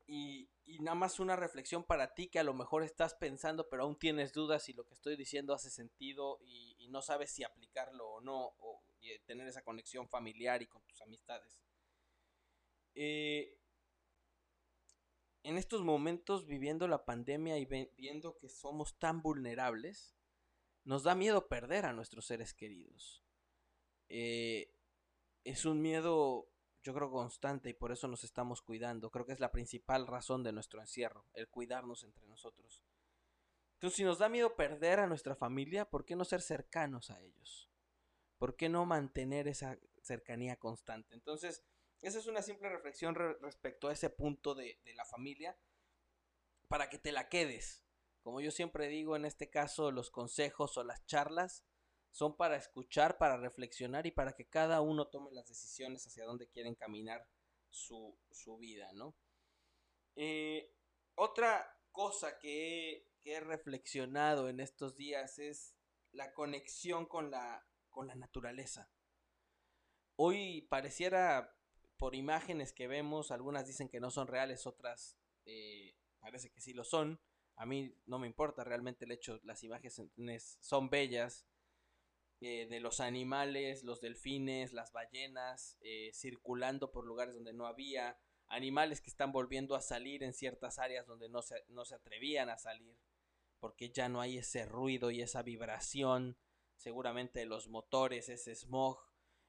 Y, 0.07 0.49
nada 0.81 0.95
más 0.95 1.21
una 1.21 1.37
reflexión 1.37 1.85
para 1.85 2.15
ti 2.15 2.29
que 2.29 2.39
a 2.39 2.43
lo 2.43 2.55
mejor 2.55 2.85
estás 2.85 3.15
pensando, 3.15 3.69
pero 3.69 3.83
aún 3.83 3.99
tienes 3.99 4.33
dudas 4.33 4.63
si 4.63 4.73
lo 4.73 4.87
que 4.87 4.95
estoy 4.95 5.15
diciendo 5.15 5.53
hace 5.53 5.69
sentido 5.69 6.39
y, 6.41 6.89
no 6.89 7.03
sabes 7.03 7.33
si 7.33 7.45
aplicarlo 7.45 8.09
o 8.09 8.21
no, 8.23 8.55
o 8.61 8.83
tener 9.27 9.47
esa 9.47 9.63
conexión 9.63 10.09
familiar 10.09 10.63
y 10.63 10.69
con 10.69 10.83
tus 10.87 11.03
amistades. 11.03 11.61
Eh, 12.95 13.59
en 15.43 15.59
estos 15.59 15.83
momentos, 15.83 16.47
viviendo 16.47 16.89
la 16.89 17.05
pandemia 17.05 17.59
y 17.59 17.67
viendo 17.99 18.39
que 18.39 18.49
somos 18.49 18.99
tan 18.99 19.21
vulnerables, 19.21 20.17
nos 20.85 21.03
da 21.03 21.15
miedo 21.15 21.47
perder 21.49 21.85
a 21.85 21.93
nuestros 21.93 22.25
seres 22.25 22.55
queridos. 22.55 23.28
Eh, 24.09 24.75
es 25.45 25.65
un 25.65 25.81
miedo, 25.81 26.49
yo 26.83 26.95
creo, 26.95 27.11
constante 27.11 27.71
y 27.71 27.75
por 27.75 27.93
eso 27.93 28.09
nos 28.09 28.25
estamos 28.25 28.63
cuidando. 28.63 29.11
Creo 29.11 29.27
que 29.27 29.33
es 29.33 29.41
la 29.41 29.53
principal 29.53 30.07
razón 30.07 30.43
de 30.43 30.53
nuestro 30.53 30.81
encierro, 30.81 31.27
el 31.35 31.49
cuidarnos 31.49 32.05
entre 32.05 32.27
nosotros. 32.27 32.83
Entonces, 33.75 33.97
si 33.97 34.05
nos 34.05 34.19
da 34.19 34.29
miedo 34.29 34.57
perder 34.57 35.01
a 35.01 35.07
nuestra 35.07 35.37
familia, 35.37 35.89
¿por 35.89 36.05
qué 36.05 36.17
no 36.17 36.25
ser 36.25 36.43
cercanos 36.43 37.11
a 37.11 37.21
ellos? 37.23 37.71
¿Por 38.39 38.57
qué 38.57 38.69
no 38.69 38.85
mantener 38.87 39.47
esa 39.49 39.79
cercanía 40.03 40.57
constante? 40.57 41.15
Entonces, 41.15 41.65
esa 42.01 42.19
es 42.19 42.27
una 42.27 42.43
simple 42.43 42.69
reflexión 42.69 43.15
respecto 43.15 43.89
a 43.89 43.93
ese 43.93 44.11
punto 44.11 44.55
de, 44.55 44.81
de 44.85 44.95
la 44.95 45.05
familia 45.05 45.57
para 46.69 46.91
que 46.91 46.99
te 46.99 47.13
la 47.13 47.29
quedes. 47.29 47.85
Como 48.23 48.41
yo 48.41 48.51
siempre 48.51 48.89
digo, 48.89 49.17
en 49.17 49.25
este 49.25 49.49
caso, 49.49 49.91
los 49.91 50.11
consejos 50.11 50.77
o 50.77 50.85
las 50.85 51.05
charlas 51.07 51.65
son 52.11 52.37
para 52.37 52.57
escuchar, 52.57 53.19
para 53.19 53.37
reflexionar 53.37 54.07
y 54.07 54.11
para 54.11 54.33
que 54.35 54.49
cada 54.49 54.81
uno 54.81 55.09
tome 55.09 55.31
las 55.33 55.49
decisiones 55.49 56.07
hacia 56.07 56.25
dónde 56.25 56.49
quieren 56.49 56.75
caminar 56.75 57.27
su, 57.71 58.19
su 58.31 58.59
vida, 58.59 58.91
¿no? 58.95 59.15
Eh, 60.17 60.75
otra 61.15 61.79
cosa 61.93 62.39
que 62.39 62.91
he, 62.91 63.09
que 63.21 63.35
he 63.35 63.41
reflexionado 63.41 64.49
en 64.49 64.61
estos 64.61 64.97
días 64.97 65.39
es 65.39 65.77
la 66.13 66.33
conexión 66.33 67.07
con 67.07 67.31
la 67.31 67.69
con 67.99 68.07
la 68.07 68.15
naturaleza. 68.15 68.89
Hoy 70.15 70.63
pareciera, 70.71 71.57
por 71.97 72.15
imágenes 72.15 72.73
que 72.73 72.87
vemos, 72.87 73.33
algunas 73.33 73.67
dicen 73.67 73.89
que 73.89 73.99
no 73.99 74.13
son 74.13 74.29
reales, 74.29 74.67
otras 74.67 75.19
eh, 75.47 75.97
parece 76.21 76.51
que 76.51 76.61
sí 76.61 76.73
lo 76.73 76.85
son. 76.85 77.21
A 77.57 77.67
mí 77.67 77.93
no 78.07 78.21
me 78.21 78.29
importa 78.29 78.63
realmente 78.63 79.05
el 79.05 79.11
hecho, 79.11 79.41
las 79.43 79.65
imágenes 79.65 80.59
son 80.61 80.91
bellas. 80.91 81.45
Eh, 82.41 82.67
de 82.67 82.79
los 82.79 83.01
animales, 83.01 83.83
los 83.83 84.01
delfines, 84.01 84.73
las 84.73 84.93
ballenas, 84.93 85.77
eh, 85.81 86.13
circulando 86.15 86.93
por 86.93 87.05
lugares 87.05 87.35
donde 87.35 87.53
no 87.53 87.67
había, 87.67 88.17
animales 88.47 89.01
que 89.01 89.11
están 89.11 89.33
volviendo 89.33 89.75
a 89.75 89.81
salir 89.81 90.23
en 90.23 90.33
ciertas 90.33 90.79
áreas 90.79 91.07
donde 91.07 91.29
no 91.29 91.43
se, 91.43 91.65
no 91.69 91.85
se 91.85 91.97
atrevían 91.97 92.49
a 92.49 92.57
salir, 92.57 92.97
porque 93.59 93.91
ya 93.91 94.09
no 94.09 94.21
hay 94.21 94.39
ese 94.39 94.67
ruido 94.67 95.11
y 95.11 95.21
esa 95.21 95.43
vibración 95.43 96.39
seguramente 96.79 97.45
los 97.45 97.69
motores, 97.69 98.29
ese 98.29 98.55
smog, 98.55 98.99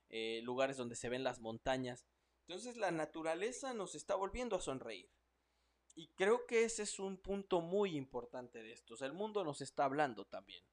eh, 0.10 0.41
lugares 0.43 0.77
donde 0.77 0.96
se 0.96 1.10
ven 1.10 1.24
las 1.24 1.39
montañas. 1.39 2.08
Entonces 2.48 2.75
la 2.77 2.91
naturaleza 2.91 3.74
nos 3.74 3.96
está 3.96 4.15
volviendo 4.15 4.55
a 4.55 4.62
sonreír. 4.62 5.10
Y 5.96 6.08
creo 6.15 6.46
que 6.46 6.63
ese 6.63 6.84
es 6.84 7.00
un 7.00 7.17
punto 7.17 7.62
muy 7.62 7.96
importante 7.96 8.62
de 8.62 8.74
estos. 8.74 9.01
El 9.01 9.13
mundo 9.13 9.43
nos 9.43 9.62
está 9.62 9.86
hablando 9.86 10.25
también. 10.25 10.63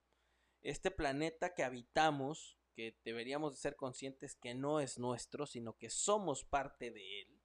Este 0.67 0.91
planeta 0.91 1.55
que 1.55 1.65
habitamos, 1.65 2.59
que 2.75 2.99
deberíamos 3.05 3.53
de 3.53 3.61
ser 3.61 3.77
conscientes 3.77 4.37
que 4.37 4.55
no 4.55 4.81
es 4.81 4.99
nuestro, 4.99 5.47
sino 5.47 5.77
que 5.77 5.91
somos 5.91 6.45
parte 6.45 6.91
de 6.91 7.21
él, 7.23 7.43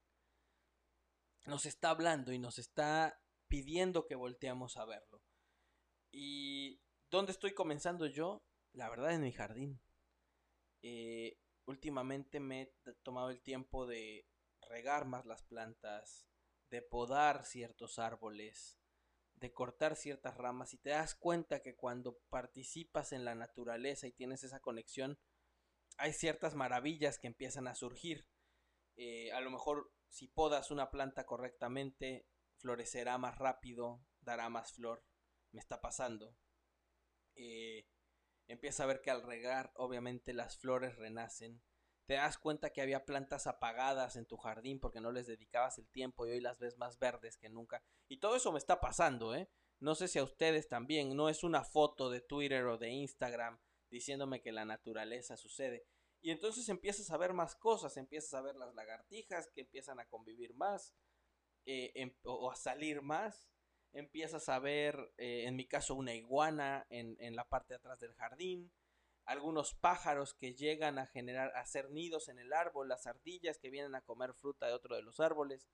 nos 1.46 1.66
está 1.66 1.90
hablando 1.90 2.32
y 2.34 2.40
nos 2.40 2.60
está 2.60 3.22
pidiendo 3.48 4.08
que 4.08 4.16
volteamos 4.16 4.78
a 4.78 4.86
verlo. 4.86 5.24
¿Y 6.12 6.82
dónde 7.10 7.32
estoy 7.32 7.54
comenzando 7.54 8.08
yo? 8.08 8.44
la 8.74 8.90
verdad 8.90 9.14
en 9.14 9.22
mi 9.22 9.32
jardín. 9.32 9.82
Eh, 10.82 11.38
últimamente 11.66 12.40
me 12.40 12.62
he 12.62 12.94
tomado 13.04 13.30
el 13.30 13.42
tiempo 13.42 13.86
de 13.86 14.28
regar 14.62 15.06
más 15.06 15.26
las 15.26 15.44
plantas, 15.44 16.28
de 16.70 16.82
podar 16.82 17.46
ciertos 17.46 18.00
árboles, 18.00 18.81
de 19.42 19.52
cortar 19.52 19.98
ciertas 19.98 20.38
ramas 20.38 20.74
y 20.74 20.78
te 20.78 20.92
das 20.92 21.16
cuenta 21.16 21.62
que 21.62 21.76
cuando 21.76 22.20
participas 22.30 23.12
en 23.12 23.26
la 23.26 23.36
naturaleza 23.36 24.08
y 24.08 24.14
tienes 24.14 24.44
esa 24.46 24.62
conexión, 24.62 25.20
hay 25.98 26.14
ciertas 26.14 26.56
maravillas 26.56 27.20
que 27.20 27.28
empiezan 27.28 27.68
a 27.68 27.76
surgir. 27.76 28.28
Eh, 28.96 29.34
a 29.34 29.42
lo 29.42 29.52
mejor 29.52 29.92
si 30.10 30.28
podas 30.30 30.72
una 30.72 30.92
planta 30.92 31.26
correctamente, 31.26 32.28
florecerá 32.58 33.18
más 33.18 33.38
rápido, 33.38 34.02
dará 34.22 34.48
más 34.50 34.74
flor. 34.74 35.04
Me 35.52 35.60
está 35.60 35.82
pasando. 35.82 36.38
Eh, 37.36 37.86
Empieza 38.52 38.84
a 38.84 38.86
ver 38.86 39.02
que 39.02 39.10
al 39.10 39.24
regar, 39.24 39.72
obviamente 39.76 40.34
las 40.34 40.58
flores 40.58 40.98
renacen. 40.98 41.62
Te 42.12 42.18
das 42.18 42.38
cuenta 42.38 42.74
que 42.74 42.82
había 42.82 43.06
plantas 43.06 43.48
apagadas 43.48 44.18
en 44.18 44.26
tu 44.26 44.36
jardín 44.36 44.82
porque 44.82 45.00
no 45.00 45.14
les 45.14 45.28
dedicabas 45.28 45.78
el 45.78 45.88
tiempo 45.88 46.28
y 46.28 46.32
hoy 46.32 46.42
las 46.42 46.60
ves 46.60 46.78
más 46.78 47.00
verdes 47.00 47.38
que 47.38 47.48
nunca. 47.48 47.86
Y 48.10 48.18
todo 48.18 48.36
eso 48.36 48.52
me 48.52 48.58
está 48.58 48.82
pasando, 48.82 49.34
¿eh? 49.34 49.50
No 49.80 49.96
sé 49.96 50.10
si 50.10 50.20
a 50.20 50.26
ustedes 50.26 50.68
también. 50.68 51.16
No 51.16 51.30
es 51.30 51.42
una 51.42 51.64
foto 51.64 52.10
de 52.10 52.20
Twitter 52.20 52.66
o 52.66 52.78
de 52.78 52.90
Instagram 52.90 53.62
diciéndome 53.90 54.42
que 54.42 54.52
la 54.52 54.66
naturaleza 54.66 55.38
sucede. 55.38 55.86
Y 56.20 56.32
entonces 56.32 56.68
empiezas 56.68 57.10
a 57.12 57.18
ver 57.18 57.32
más 57.32 57.56
cosas, 57.56 57.96
empiezas 57.96 58.34
a 58.34 58.42
ver 58.42 58.58
las 58.58 58.76
lagartijas 58.76 59.50
que 59.56 59.62
empiezan 59.62 60.02
a 60.02 60.10
convivir 60.10 60.54
más 60.54 60.94
eh, 61.66 61.94
em, 61.96 62.14
o 62.24 62.52
a 62.52 62.58
salir 62.58 63.02
más 63.02 63.48
empiezas 63.94 64.50
a 64.50 64.60
ver, 64.60 65.14
eh, 65.18 65.46
en 65.48 65.56
mi 65.56 65.66
caso, 65.66 65.96
una 65.96 66.14
iguana 66.14 66.86
en, 66.90 67.16
en, 67.20 67.36
la 67.36 67.48
parte 67.48 67.74
de 67.74 67.78
atrás 67.78 68.00
del 68.00 68.14
jardín, 68.14 68.72
algunos 69.32 69.74
pájaros 69.74 70.34
que 70.34 70.54
llegan 70.54 71.00
a 71.00 71.08
generar, 71.08 71.56
a 71.56 71.62
hacer 71.62 71.90
nidos 71.90 72.28
en 72.28 72.38
el 72.38 72.52
árbol, 72.52 72.90
las 72.90 73.08
ardillas 73.08 73.58
que 73.58 73.70
vienen 73.70 73.96
a 73.96 74.02
comer 74.02 74.34
fruta 74.34 74.68
de 74.68 74.74
otro 74.74 74.96
de 74.96 75.02
los 75.02 75.20
árboles. 75.20 75.70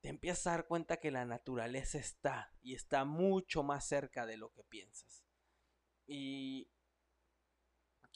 Te 0.00 0.08
empiezas 0.10 0.46
a 0.46 0.50
dar 0.50 0.66
cuenta 0.68 0.98
que 0.98 1.10
la 1.10 1.24
naturaleza 1.24 1.98
está 1.98 2.52
y 2.62 2.74
está 2.74 3.04
mucho 3.04 3.64
más 3.64 3.88
cerca 3.88 4.24
de 4.24 4.36
lo 4.36 4.52
que 4.52 4.62
piensas. 4.62 5.24
Y, 6.06 6.70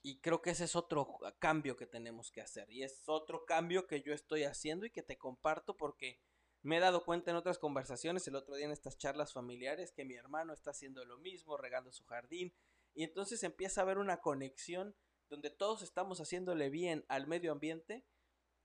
y 0.03 0.21
creo 0.21 0.41
que 0.41 0.51
ese 0.51 0.65
es 0.65 0.77
otro 0.77 1.19
cambio 1.41 1.77
que 1.77 1.87
tenemos 1.87 2.31
que 2.31 2.43
hacer. 2.43 2.71
Y 2.71 2.85
es 2.85 3.09
otro 3.09 3.45
cambio 3.45 3.89
que 3.89 4.03
yo 4.03 4.15
estoy 4.15 4.45
haciendo 4.45 4.87
y 4.87 4.91
que 4.91 5.03
te 5.03 5.19
comparto 5.19 5.77
porque 5.77 6.21
me 6.63 6.77
he 6.77 6.81
dado 6.81 7.05
cuenta 7.05 7.33
en 7.33 7.39
otras 7.39 7.59
conversaciones, 7.59 8.29
el 8.29 8.37
otro 8.37 8.55
día 8.55 8.67
en 8.67 8.73
estas 8.73 8.99
charlas 8.99 9.33
familiares, 9.33 9.91
que 9.91 10.05
mi 10.05 10.15
hermano 10.15 10.53
está 10.53 10.71
haciendo 10.71 11.05
lo 11.05 11.19
mismo, 11.19 11.57
regando 11.57 11.91
su 11.91 12.05
jardín, 12.05 12.53
y 12.95 13.05
entonces 13.05 13.43
empieza 13.43 13.81
a 13.81 13.85
haber 13.85 13.99
una 13.99 14.21
conexión 14.21 14.97
donde 15.29 15.51
todos 15.51 15.83
estamos 15.83 16.21
haciéndole 16.21 16.71
bien 16.71 17.05
al 17.09 17.27
medio 17.27 17.53
ambiente 17.53 18.05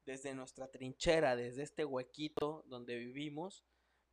desde 0.05 0.34
nuestra 0.34 0.70
trinchera, 0.72 1.36
desde 1.36 1.63
este 1.63 1.86
huequito 1.86 2.63
donde 2.67 2.96
vivimos, 2.96 3.65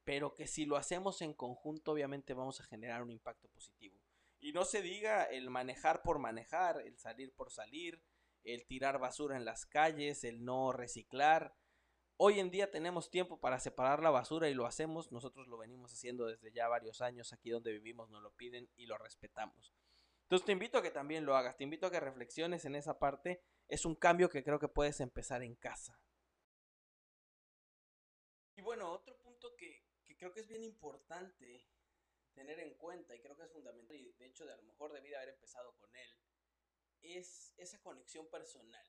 pero 0.04 0.34
que 0.34 0.46
si 0.46 0.64
lo 0.64 0.76
hacemos 0.76 1.22
en 1.22 1.34
conjunto 1.34 1.92
obviamente 1.92 2.34
vamos 2.34 2.60
a 2.60 2.64
generar 2.64 3.02
un 3.02 3.10
impacto 3.10 3.48
positivo. 3.48 3.98
Y 4.40 4.52
no 4.52 4.64
se 4.64 4.82
diga 4.82 5.24
el 5.24 5.50
manejar 5.50 6.02
por 6.02 6.18
manejar, 6.18 6.80
el 6.80 6.98
salir 6.98 7.32
por 7.34 7.50
salir, 7.50 8.02
el 8.42 8.66
tirar 8.66 8.98
basura 8.98 9.36
en 9.36 9.44
las 9.44 9.66
calles, 9.66 10.24
el 10.24 10.44
no 10.44 10.72
reciclar, 10.72 11.54
Hoy 12.24 12.38
en 12.38 12.52
día 12.52 12.70
tenemos 12.70 13.10
tiempo 13.10 13.40
para 13.40 13.58
separar 13.58 14.00
la 14.00 14.10
basura 14.10 14.48
y 14.48 14.54
lo 14.54 14.64
hacemos. 14.64 15.10
Nosotros 15.10 15.48
lo 15.48 15.58
venimos 15.58 15.92
haciendo 15.92 16.26
desde 16.26 16.52
ya 16.52 16.68
varios 16.68 17.00
años. 17.00 17.32
Aquí 17.32 17.50
donde 17.50 17.72
vivimos 17.72 18.10
nos 18.10 18.22
lo 18.22 18.30
piden 18.30 18.70
y 18.76 18.86
lo 18.86 18.96
respetamos. 18.96 19.74
Entonces 20.32 20.46
te 20.46 20.52
invito 20.52 20.78
a 20.78 20.82
que 20.82 20.90
también 20.90 21.26
lo 21.26 21.36
hagas. 21.36 21.58
Te 21.58 21.64
invito 21.64 21.86
a 21.86 21.90
que 21.90 22.00
reflexiones 22.00 22.64
en 22.64 22.74
esa 22.74 22.98
parte. 22.98 23.42
Es 23.68 23.84
un 23.84 23.94
cambio 23.94 24.30
que 24.30 24.42
creo 24.42 24.58
que 24.58 24.66
puedes 24.66 24.98
empezar 25.00 25.42
en 25.42 25.54
casa. 25.56 26.00
Y 28.56 28.62
bueno, 28.62 28.90
otro 28.90 29.18
punto 29.18 29.54
que, 29.54 29.84
creo 30.16 30.32
que 30.32 30.40
es 30.40 30.48
bien 30.48 30.64
importante 30.64 31.68
tener 32.32 32.60
en 32.60 32.72
cuenta 32.78 33.14
y 33.14 33.20
creo 33.20 33.36
que 33.36 33.42
es 33.42 33.52
fundamental 33.52 33.94
y 33.94 34.10
de 34.14 34.24
hecho 34.24 34.46
de 34.46 34.54
a 34.54 34.56
lo 34.56 34.62
mejor 34.62 34.94
debí 34.94 35.10
de 35.10 35.16
haber 35.16 35.28
empezado 35.34 35.76
con 35.76 35.94
él 35.94 36.18
es 37.02 37.52
esa 37.58 37.82
conexión 37.82 38.26
personal. 38.30 38.86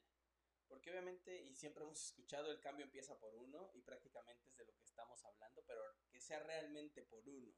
Porque 0.69 0.91
obviamente, 0.91 1.41
y 1.41 1.55
siempre 1.55 1.83
hemos 1.83 2.01
escuchado, 2.05 2.51
el 2.51 2.61
cambio 2.61 2.85
empieza 2.85 3.19
por 3.19 3.35
uno 3.35 3.69
y 3.73 3.81
prácticamente 3.81 4.47
es 4.47 4.55
de 4.55 4.63
lo 4.63 4.73
que 4.77 4.85
estamos 4.85 5.21
hablando, 5.25 5.61
pero 5.67 5.81
que 6.09 6.21
sea 6.21 6.39
realmente 6.39 7.03
por 7.03 7.27
uno. 7.27 7.53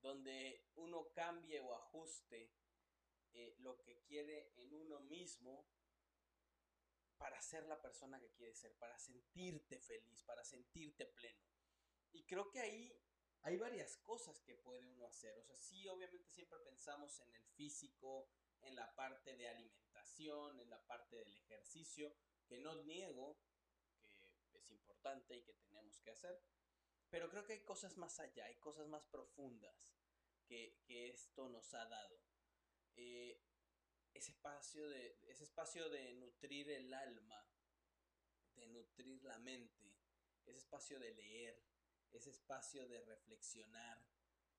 Donde 0.00 0.68
uno 0.76 1.08
cambie 1.12 1.58
o 1.58 1.74
ajuste 1.74 2.61
eh, 3.32 3.54
lo 3.58 3.80
que 3.82 4.00
quiere 4.02 4.52
en 4.56 4.74
uno 4.74 5.00
mismo 5.00 5.66
para 7.16 7.40
ser 7.40 7.66
la 7.66 7.80
persona 7.80 8.18
que 8.20 8.32
quieres 8.32 8.58
ser, 8.58 8.76
para 8.78 8.98
sentirte 8.98 9.78
feliz, 9.78 10.22
para 10.24 10.44
sentirte 10.44 11.06
pleno. 11.06 11.40
Y 12.12 12.24
creo 12.24 12.50
que 12.50 12.60
ahí 12.60 12.92
hay 13.42 13.56
varias 13.56 13.96
cosas 13.98 14.40
que 14.40 14.54
puede 14.54 14.86
uno 14.86 15.06
hacer. 15.06 15.36
O 15.38 15.42
sea, 15.42 15.56
sí, 15.56 15.88
obviamente 15.88 16.28
siempre 16.30 16.58
pensamos 16.60 17.20
en 17.20 17.34
el 17.34 17.44
físico, 17.44 18.28
en 18.60 18.74
la 18.74 18.94
parte 18.94 19.36
de 19.36 19.48
alimentación, 19.48 20.60
en 20.60 20.70
la 20.70 20.84
parte 20.86 21.16
del 21.16 21.34
ejercicio, 21.34 22.14
que 22.46 22.58
no 22.58 22.82
niego 22.82 23.38
que 24.50 24.58
es 24.58 24.70
importante 24.70 25.36
y 25.36 25.42
que 25.42 25.54
tenemos 25.54 26.00
que 26.00 26.10
hacer. 26.10 26.40
Pero 27.10 27.28
creo 27.28 27.44
que 27.44 27.54
hay 27.54 27.64
cosas 27.64 27.96
más 27.96 28.20
allá, 28.20 28.46
hay 28.46 28.56
cosas 28.56 28.86
más 28.88 29.04
profundas 29.06 29.76
que, 30.46 30.80
esto 31.08 31.48
nos 31.48 31.72
ha 31.74 31.86
dado. 31.86 32.20
Eh, 32.96 33.40
ese, 34.14 34.32
espacio 34.32 34.88
de, 34.88 35.18
ese 35.28 35.44
espacio 35.44 35.88
de 35.88 36.14
nutrir 36.14 36.70
el 36.70 36.92
alma, 36.92 37.48
de 38.54 38.66
nutrir 38.68 39.22
la 39.24 39.38
mente, 39.38 39.96
ese 40.44 40.58
espacio 40.58 40.98
de 40.98 41.12
leer, 41.14 41.62
ese 42.12 42.30
espacio 42.30 42.86
de 42.88 43.00
reflexionar, 43.00 44.04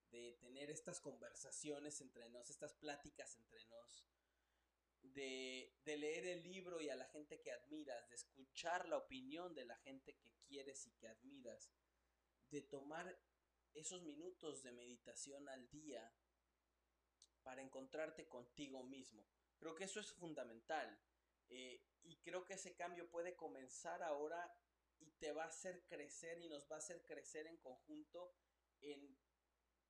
de 0.10 0.34
tener 0.42 0.70
estas 0.70 1.00
conversaciones 1.00 2.02
entre 2.02 2.30
nos, 2.30 2.50
estas 2.50 2.74
pláticas 2.74 3.36
entre 3.38 3.66
nos, 3.66 4.06
de, 5.02 5.76
de, 5.84 5.98
leer 5.98 6.26
el 6.28 6.44
libro 6.44 6.82
y 6.82 6.90
a 6.90 6.96
la 6.96 7.06
gente 7.06 7.42
que 7.42 7.52
admiras, 7.52 8.10
de 8.10 8.16
escuchar 8.16 8.88
la 8.88 8.98
opinión 8.98 9.54
de 9.54 9.66
la 9.66 9.78
gente 9.78 10.16
que 10.18 10.34
quieres 10.48 10.88
y 10.88 10.92
que 10.94 11.08
admiras, 11.08 11.72
de 12.50 12.62
tomar 12.62 13.20
esos 13.74 14.04
minutos 14.04 14.64
de 14.64 14.72
meditación 14.72 15.50
al 15.50 15.70
día 15.70 16.12
para 17.44 17.62
encontrarte 17.62 18.28
contigo 18.28 18.84
mismo. 18.84 19.26
Creo 19.58 19.76
que 19.76 19.84
eso 19.84 20.00
es 20.00 20.12
fundamental 20.12 21.00
eh, 21.50 21.82
y 22.04 22.18
creo 22.18 22.44
que 22.46 22.56
ese 22.56 22.76
cambio 22.76 23.10
puede 23.10 23.36
comenzar 23.36 24.02
ahora 24.04 24.54
y 25.00 25.12
te 25.12 25.32
va 25.32 25.44
a 25.44 25.48
hacer 25.48 25.86
crecer 25.86 26.40
y 26.40 26.50
nos 26.50 26.70
va 26.72 26.76
a 26.76 26.80
hacer 26.80 27.04
crecer 27.06 27.48
en 27.48 27.58
conjunto 27.58 28.34
en 28.82 29.18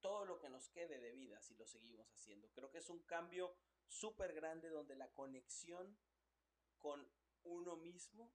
todo 0.01 0.25
lo 0.25 0.39
que 0.39 0.49
nos 0.49 0.69
quede 0.69 0.99
de 0.99 1.11
vida 1.11 1.39
si 1.41 1.55
lo 1.55 1.65
seguimos 1.65 2.11
haciendo. 2.11 2.51
Creo 2.51 2.69
que 2.69 2.79
es 2.79 2.89
un 2.89 3.03
cambio 3.03 3.55
súper 3.87 4.33
grande 4.33 4.69
donde 4.69 4.95
la 4.95 5.11
conexión 5.13 5.97
con 6.77 7.09
uno 7.43 7.77
mismo 7.77 8.33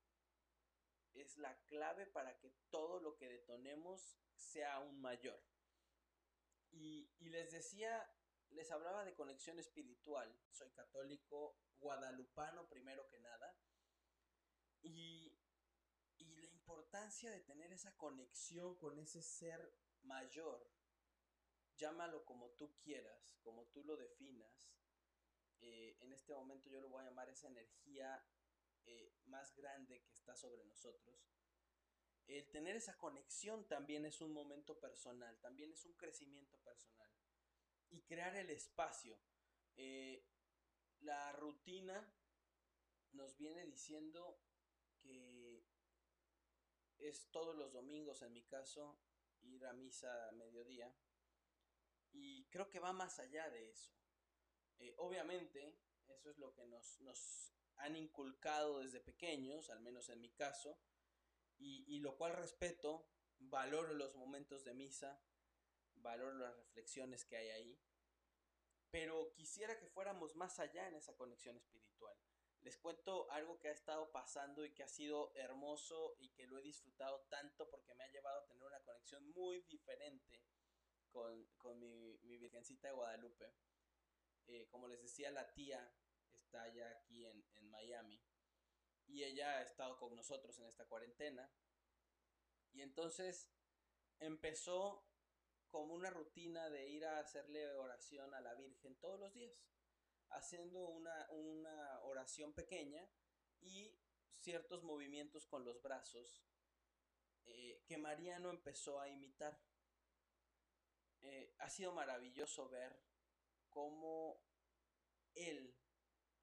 es 1.14 1.36
la 1.36 1.54
clave 1.66 2.06
para 2.06 2.38
que 2.38 2.50
todo 2.70 3.00
lo 3.00 3.16
que 3.16 3.28
detonemos 3.28 4.16
sea 4.34 4.74
aún 4.74 5.00
mayor. 5.00 5.42
Y, 6.70 7.10
y 7.18 7.28
les 7.28 7.50
decía, 7.50 8.08
les 8.50 8.70
hablaba 8.70 9.04
de 9.04 9.14
conexión 9.14 9.58
espiritual. 9.58 10.34
Soy 10.50 10.70
católico 10.70 11.56
guadalupano 11.78 12.68
primero 12.68 13.08
que 13.08 13.18
nada. 13.18 13.56
Y, 14.80 15.36
y 16.18 16.36
la 16.36 16.46
importancia 16.46 17.30
de 17.30 17.40
tener 17.40 17.72
esa 17.72 17.96
conexión 17.96 18.76
con 18.76 18.98
ese 18.98 19.22
ser 19.22 19.74
mayor, 20.02 20.70
llámalo 21.76 22.24
como 22.24 22.50
tú 22.50 22.76
quieras, 22.78 23.38
como 23.42 23.66
tú 23.66 23.84
lo 23.84 23.96
definas. 23.96 24.72
Eh, 25.60 25.96
en 26.00 26.12
este 26.12 26.32
momento 26.32 26.68
yo 26.68 26.80
lo 26.80 26.88
voy 26.88 27.02
a 27.02 27.08
llamar 27.08 27.28
esa 27.28 27.48
energía 27.48 28.24
eh, 28.84 29.16
más 29.26 29.54
grande 29.56 30.02
que 30.02 30.12
está 30.12 30.36
sobre 30.36 30.64
nosotros. 30.64 31.34
El 32.26 32.48
tener 32.50 32.76
esa 32.76 32.96
conexión 32.98 33.66
también 33.66 34.04
es 34.04 34.20
un 34.20 34.32
momento 34.32 34.78
personal, 34.78 35.40
también 35.40 35.72
es 35.72 35.84
un 35.86 35.94
crecimiento 35.94 36.58
personal. 36.58 37.10
Y 37.90 38.02
crear 38.02 38.36
el 38.36 38.50
espacio. 38.50 39.18
Eh, 39.76 40.26
la 41.00 41.32
rutina 41.32 42.12
nos 43.12 43.36
viene 43.36 43.64
diciendo 43.64 44.40
que 45.00 45.64
es 46.98 47.30
todos 47.30 47.56
los 47.56 47.72
domingos 47.72 48.22
en 48.22 48.32
mi 48.32 48.42
caso 48.44 49.00
ir 49.42 49.64
a 49.64 49.72
misa 49.72 50.28
a 50.28 50.32
mediodía 50.32 50.92
y 52.12 52.46
creo 52.46 52.68
que 52.68 52.80
va 52.80 52.92
más 52.92 53.18
allá 53.18 53.48
de 53.50 53.70
eso. 53.70 53.92
Eh, 54.78 54.94
obviamente, 54.98 55.78
eso 56.06 56.30
es 56.30 56.38
lo 56.38 56.54
que 56.54 56.66
nos, 56.66 57.00
nos, 57.00 57.54
han 57.76 57.94
inculcado 57.94 58.80
desde 58.80 58.98
pequeños, 58.98 59.70
al 59.70 59.80
menos 59.80 60.08
en 60.08 60.20
mi 60.20 60.30
caso, 60.32 60.80
y, 61.58 61.84
y 61.86 62.00
lo 62.00 62.16
cual 62.16 62.34
respeto, 62.34 63.08
valoro 63.38 63.94
los 63.94 64.16
momentos 64.16 64.64
de 64.64 64.74
misa, 64.74 65.22
valoro 66.02 66.38
las 66.38 66.56
reflexiones 66.56 67.24
que 67.24 67.36
hay 67.36 67.48
ahí, 67.50 67.80
pero 68.90 69.32
quisiera 69.34 69.78
que 69.78 69.88
fuéramos 69.88 70.34
más 70.36 70.58
allá 70.58 70.88
en 70.88 70.94
esa 70.94 71.16
conexión 71.16 71.56
espiritual 71.56 72.16
les 72.62 72.76
cuento 72.76 73.30
algo 73.30 73.58
que 73.58 73.68
ha 73.68 73.72
estado 73.72 74.10
pasando 74.10 74.64
y 74.64 74.72
que 74.72 74.82
ha 74.82 74.88
sido 74.88 75.32
hermoso 75.34 76.16
y 76.18 76.30
que 76.30 76.46
lo 76.46 76.58
he 76.58 76.62
disfrutado 76.62 77.20
tanto 77.28 77.70
porque 77.70 77.94
me 77.94 78.04
ha 78.04 78.08
llevado 78.08 78.40
a 78.40 78.46
tener 78.46 78.62
una 78.62 78.82
conexión 78.82 79.26
muy 79.30 79.62
diferente 79.62 80.42
con, 81.10 81.46
mi, 81.78 82.18
Virgencita 82.22 82.88
de 82.88 82.94
Guadalupe. 82.94 83.54
Eh, 84.46 84.68
como 84.70 84.88
les 84.88 85.00
decía, 85.00 85.30
la 85.30 85.52
tía 85.52 85.92
está 86.36 86.68
ya 86.68 86.88
aquí 86.90 87.26
en, 87.26 87.44
en 87.54 87.70
Miami 87.70 88.22
y 89.06 89.24
ella 89.24 89.58
ha 89.58 89.62
estado 89.62 89.98
con 89.98 90.14
nosotros 90.14 90.58
en 90.58 90.66
esta 90.66 90.86
cuarentena. 90.86 91.50
Y 92.72 92.82
entonces 92.82 93.50
empezó 94.20 95.07
como 95.70 95.94
una 95.94 96.10
rutina 96.10 96.70
de 96.70 96.88
ir 96.88 97.04
a 97.04 97.18
hacerle 97.18 97.74
oración 97.74 98.34
a 98.34 98.40
la 98.40 98.54
Virgen 98.54 98.96
todos 98.96 99.18
los 99.20 99.32
días 99.34 99.62
haciendo 100.30 100.88
una, 100.88 101.28
oración 102.02 102.52
pequeña 102.52 103.06
y 103.60 103.98
ciertos 104.32 104.82
movimientos 104.82 105.46
con 105.46 105.64
los 105.64 105.82
brazos 105.82 106.42
eh, 107.46 107.82
que 107.86 107.98
Mariano 107.98 108.50
empezó 108.50 109.00
a 109.00 109.08
imitar. 109.08 109.60
Eh, 111.20 111.54
ha 111.58 111.68
sido 111.68 111.92
maravilloso 111.92 112.68
ver 112.68 113.02
cómo 113.68 114.42
él 115.34 115.76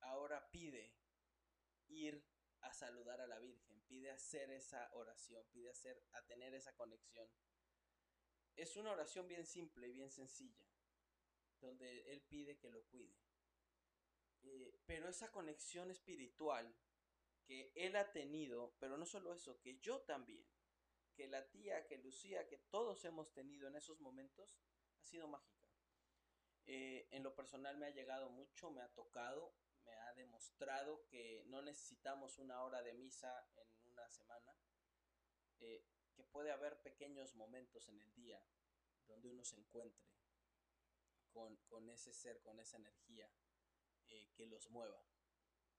ahora 0.02 0.50
pide 0.52 0.96
ir 1.88 2.26
a 2.62 2.74
saludar 2.74 3.22
a 3.22 3.28
la 3.28 3.40
Virgen, 3.40 3.82
pide 3.84 4.12
hacer 4.12 4.50
esa 4.52 4.90
oración, 4.94 5.46
pide 5.52 5.70
hacer, 5.70 6.04
a 6.14 6.26
tener 6.26 6.54
esa 6.54 6.76
conexión. 6.76 7.30
Es 8.56 8.78
una 8.78 8.92
oración 8.92 9.28
bien 9.28 9.46
simple 9.46 9.88
y 9.88 9.94
bien 9.94 10.10
sencilla, 10.10 10.66
donde 11.60 12.12
él 12.12 12.22
pide 12.22 12.58
que 12.58 12.70
lo 12.70 12.84
cuide. 12.86 13.16
Eh, 14.44 14.80
pero 14.86 15.10
esa 15.10 15.32
conexión 15.32 15.92
espiritual 15.92 16.74
que 17.44 17.72
él 17.76 17.96
ha 17.96 18.12
tenido, 18.12 18.76
pero 18.80 18.98
no 18.98 19.06
solo 19.06 19.34
eso, 19.34 19.60
que 19.60 19.78
yo 19.80 20.02
también, 20.02 20.46
que 21.14 21.28
la 21.28 21.50
tía, 21.50 21.86
que 21.86 21.98
Lucía, 21.98 22.48
que 22.48 22.58
todos 22.58 23.04
hemos 23.06 23.34
tenido 23.34 23.68
en 23.68 23.76
esos 23.76 24.00
momentos, 24.00 24.58
ha 25.00 25.04
sido 25.04 25.28
mágica. 25.28 25.68
Eh, 26.66 27.08
en 27.12 27.24
lo 27.24 27.36
personal 27.36 27.78
me 27.78 27.88
ha 27.88 27.92
llegado 27.92 28.30
mucho, 28.30 28.72
me 28.72 28.82
ha 28.82 28.90
tocado, 28.94 29.56
me 29.84 29.94
ha 29.94 30.14
demostrado 30.14 31.06
que 31.08 31.44
no 31.48 31.62
necesitamos 31.62 32.40
una 32.40 32.64
hora 32.64 32.82
de 32.82 32.94
misa 32.94 33.48
en 33.56 33.92
una 33.92 34.10
semana, 34.10 34.58
eh, 35.60 35.86
que 36.16 36.24
puede 36.24 36.52
haber 36.52 36.82
pequeños 36.82 37.36
momentos 37.36 37.88
en 37.90 38.00
el 38.00 38.14
día 38.14 38.42
donde 39.08 39.30
uno 39.30 39.44
se 39.44 39.58
encuentre 39.58 40.06
con, 41.32 41.58
con 41.68 41.90
ese 41.90 42.14
ser, 42.14 42.42
con 42.42 42.60
esa 42.60 42.78
energía 42.78 43.30
eh, 44.08 44.32
que 44.36 44.46
los 44.46 44.70
mueva. 44.70 45.04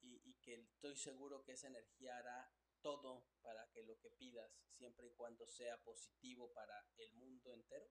Y, 0.02 0.34
que 0.42 0.54
estoy 0.54 0.94
seguro 0.94 1.42
que 1.42 1.52
esa 1.52 1.66
energía 1.66 2.18
hará 2.18 2.54
todo 2.80 3.26
para 3.42 3.68
que 3.72 3.82
lo 3.82 3.98
que 3.98 4.10
pidas, 4.10 4.62
siempre 4.70 5.08
y 5.08 5.14
cuando 5.14 5.48
sea 5.48 5.82
positivo 5.82 6.52
para 6.52 6.88
el 6.98 7.12
mundo 7.14 7.52
entero, 7.52 7.90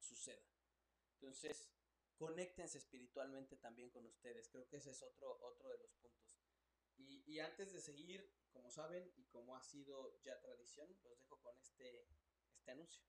suceda. 0.00 0.42
Entonces, 1.12 1.70
conéctense 2.16 2.78
espiritualmente 2.78 3.56
también 3.56 3.90
con 3.90 4.04
ustedes. 4.06 4.48
Creo 4.48 4.66
que 4.66 4.78
ese 4.78 4.90
es 4.90 5.02
otro, 5.02 5.38
otro 5.42 5.70
de 5.70 5.78
los 5.78 5.94
puntos. 5.94 6.40
Y, 6.96 7.22
y, 7.32 7.38
antes 7.38 7.72
de 7.72 7.80
seguir, 7.80 8.35
como 8.56 8.70
saben 8.70 9.12
y 9.16 9.26
como 9.26 9.54
ha 9.54 9.62
sido 9.62 10.18
ya 10.22 10.40
tradición, 10.40 10.88
los 10.88 11.18
dejo 11.18 11.38
con 11.42 11.54
este, 11.58 12.08
este 12.56 12.70
anuncio. 12.70 13.04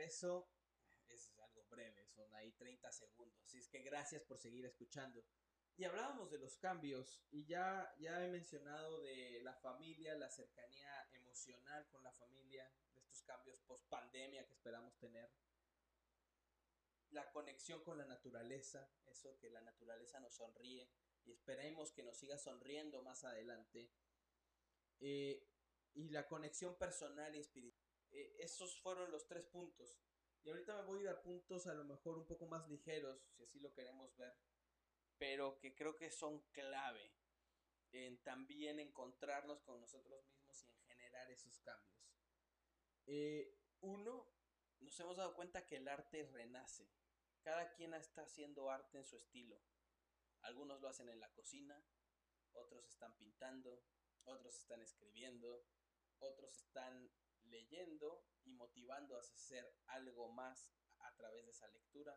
eso 0.00 0.50
es 1.06 1.32
algo 1.38 1.64
breve, 1.70 2.04
son 2.08 2.34
ahí 2.34 2.50
30 2.52 2.90
segundos. 2.90 3.40
Así 3.44 3.58
es 3.58 3.68
que 3.68 3.78
gracias 3.78 4.24
por 4.24 4.38
seguir 4.38 4.66
escuchando. 4.66 5.24
Y 5.76 5.84
hablábamos 5.84 6.32
de 6.32 6.38
los 6.38 6.58
cambios 6.58 7.22
y 7.30 7.44
ya, 7.44 7.94
ya 8.00 8.24
he 8.24 8.28
mencionado 8.28 9.00
de 9.02 9.40
la 9.44 9.54
familia, 9.54 10.16
la 10.16 10.28
cercanía 10.28 11.08
emocional 11.12 11.86
con 11.90 12.02
la 12.02 12.12
familia, 12.12 12.68
cambios 13.22 13.60
post 13.60 13.88
pandemia 13.88 14.46
que 14.46 14.52
esperamos 14.52 14.96
tener. 14.98 15.30
La 17.10 17.30
conexión 17.32 17.82
con 17.82 17.98
la 17.98 18.04
naturaleza, 18.04 18.88
eso 19.06 19.38
que 19.38 19.50
la 19.50 19.60
naturaleza 19.62 20.20
nos 20.20 20.34
sonríe 20.34 20.88
y 21.24 21.32
esperemos 21.32 21.92
que 21.92 22.02
nos 22.02 22.16
siga 22.16 22.38
sonriendo 22.38 23.02
más 23.02 23.24
adelante. 23.24 23.90
Eh, 25.00 25.46
y 25.94 26.10
la 26.10 26.28
conexión 26.28 26.76
personal 26.76 27.34
y 27.34 27.40
espiritual 27.40 27.90
eh, 28.12 28.36
esos 28.40 28.76
fueron 28.80 29.10
los 29.10 29.26
tres 29.26 29.44
puntos. 29.44 29.98
Y 30.42 30.50
ahorita 30.50 30.74
me 30.76 30.82
voy 30.82 31.00
a 31.00 31.02
ir 31.02 31.08
a 31.10 31.22
puntos 31.22 31.66
a 31.66 31.74
lo 31.74 31.84
mejor 31.84 32.18
un 32.18 32.26
poco 32.26 32.46
más 32.46 32.68
ligeros, 32.68 33.20
si 33.36 33.42
así 33.42 33.60
lo 33.60 33.72
queremos 33.74 34.16
ver, 34.16 34.34
pero 35.18 35.58
que 35.58 35.74
creo 35.74 35.96
que 35.96 36.10
son 36.10 36.40
clave 36.52 37.12
en 37.92 38.22
también 38.22 38.80
encontrarnos 38.80 39.60
con 39.62 39.80
nosotros 39.80 40.24
mismos 40.24 40.64
y 40.64 40.70
en 40.70 40.80
generar 40.80 41.30
esos 41.30 41.58
cambios. 41.60 42.19
Eh, 43.12 43.58
uno, 43.80 44.24
nos 44.78 45.00
hemos 45.00 45.16
dado 45.16 45.34
cuenta 45.34 45.66
que 45.66 45.78
el 45.78 45.88
arte 45.88 46.22
renace. 46.32 46.88
Cada 47.42 47.72
quien 47.72 47.92
está 47.94 48.22
haciendo 48.22 48.70
arte 48.70 48.98
en 48.98 49.04
su 49.04 49.16
estilo. 49.16 49.60
Algunos 50.42 50.80
lo 50.80 50.88
hacen 50.88 51.08
en 51.08 51.18
la 51.18 51.32
cocina, 51.32 51.84
otros 52.52 52.86
están 52.86 53.18
pintando, 53.18 53.84
otros 54.22 54.56
están 54.56 54.80
escribiendo, 54.80 55.66
otros 56.20 56.56
están 56.56 57.10
leyendo 57.42 58.28
y 58.44 58.52
motivando 58.52 59.16
a 59.16 59.20
hacer 59.20 59.74
algo 59.88 60.28
más 60.28 60.72
a 61.00 61.16
través 61.16 61.44
de 61.46 61.50
esa 61.50 61.66
lectura. 61.66 62.16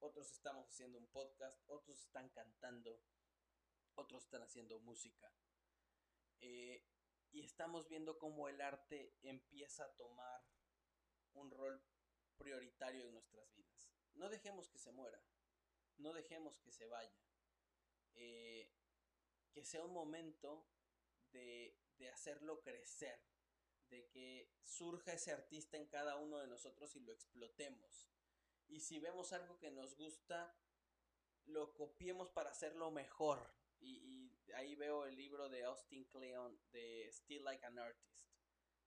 Otros 0.00 0.32
estamos 0.32 0.68
haciendo 0.68 0.98
un 0.98 1.06
podcast, 1.12 1.62
otros 1.68 2.00
están 2.00 2.28
cantando, 2.30 3.00
otros 3.94 4.24
están 4.24 4.42
haciendo 4.42 4.80
música. 4.80 5.32
Eh, 6.40 6.84
y 7.34 7.42
estamos 7.42 7.88
viendo 7.88 8.18
cómo 8.18 8.48
el 8.48 8.60
arte 8.60 9.18
empieza 9.22 9.84
a 9.84 9.96
tomar 9.96 10.42
un 11.34 11.50
rol 11.50 11.82
prioritario 12.38 13.04
en 13.04 13.12
nuestras 13.12 13.52
vidas. 13.54 13.90
No 14.14 14.28
dejemos 14.28 14.68
que 14.68 14.78
se 14.78 14.92
muera, 14.92 15.20
no 15.98 16.12
dejemos 16.12 16.58
que 16.60 16.70
se 16.70 16.86
vaya. 16.86 17.20
Eh, 18.14 18.72
que 19.52 19.64
sea 19.64 19.82
un 19.82 19.92
momento 19.92 20.68
de, 21.32 21.76
de 21.98 22.08
hacerlo 22.08 22.62
crecer, 22.62 23.20
de 23.88 24.08
que 24.08 24.52
surja 24.62 25.12
ese 25.12 25.32
artista 25.32 25.76
en 25.76 25.86
cada 25.86 26.16
uno 26.16 26.38
de 26.38 26.46
nosotros 26.46 26.94
y 26.94 27.00
lo 27.00 27.12
explotemos. 27.12 28.08
Y 28.68 28.80
si 28.80 29.00
vemos 29.00 29.32
algo 29.32 29.58
que 29.58 29.72
nos 29.72 29.96
gusta, 29.96 30.56
lo 31.46 31.74
copiemos 31.74 32.30
para 32.30 32.50
hacerlo 32.50 32.90
mejor. 32.90 33.52
Y, 33.80 34.33
ahí 34.54 34.74
veo 34.74 35.06
el 35.06 35.16
libro 35.16 35.48
de 35.48 35.64
Austin 35.64 36.04
Kleon 36.04 36.60
de 36.70 37.08
Still 37.10 37.44
Like 37.44 37.64
an 37.66 37.78
Artist. 37.78 38.30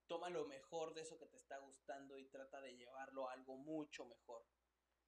Toma 0.08 0.30
lo 0.30 0.46
mejor 0.46 0.94
de 0.94 1.02
eso 1.02 1.18
que 1.18 1.26
te 1.26 1.38
está 1.38 1.58
gustando 1.60 2.18
y 2.18 2.28
trata 2.28 2.62
de 2.62 2.76
llevarlo 2.76 3.28
a 3.28 3.34
algo 3.34 3.58
mucho 3.58 4.06
mejor. 4.06 4.46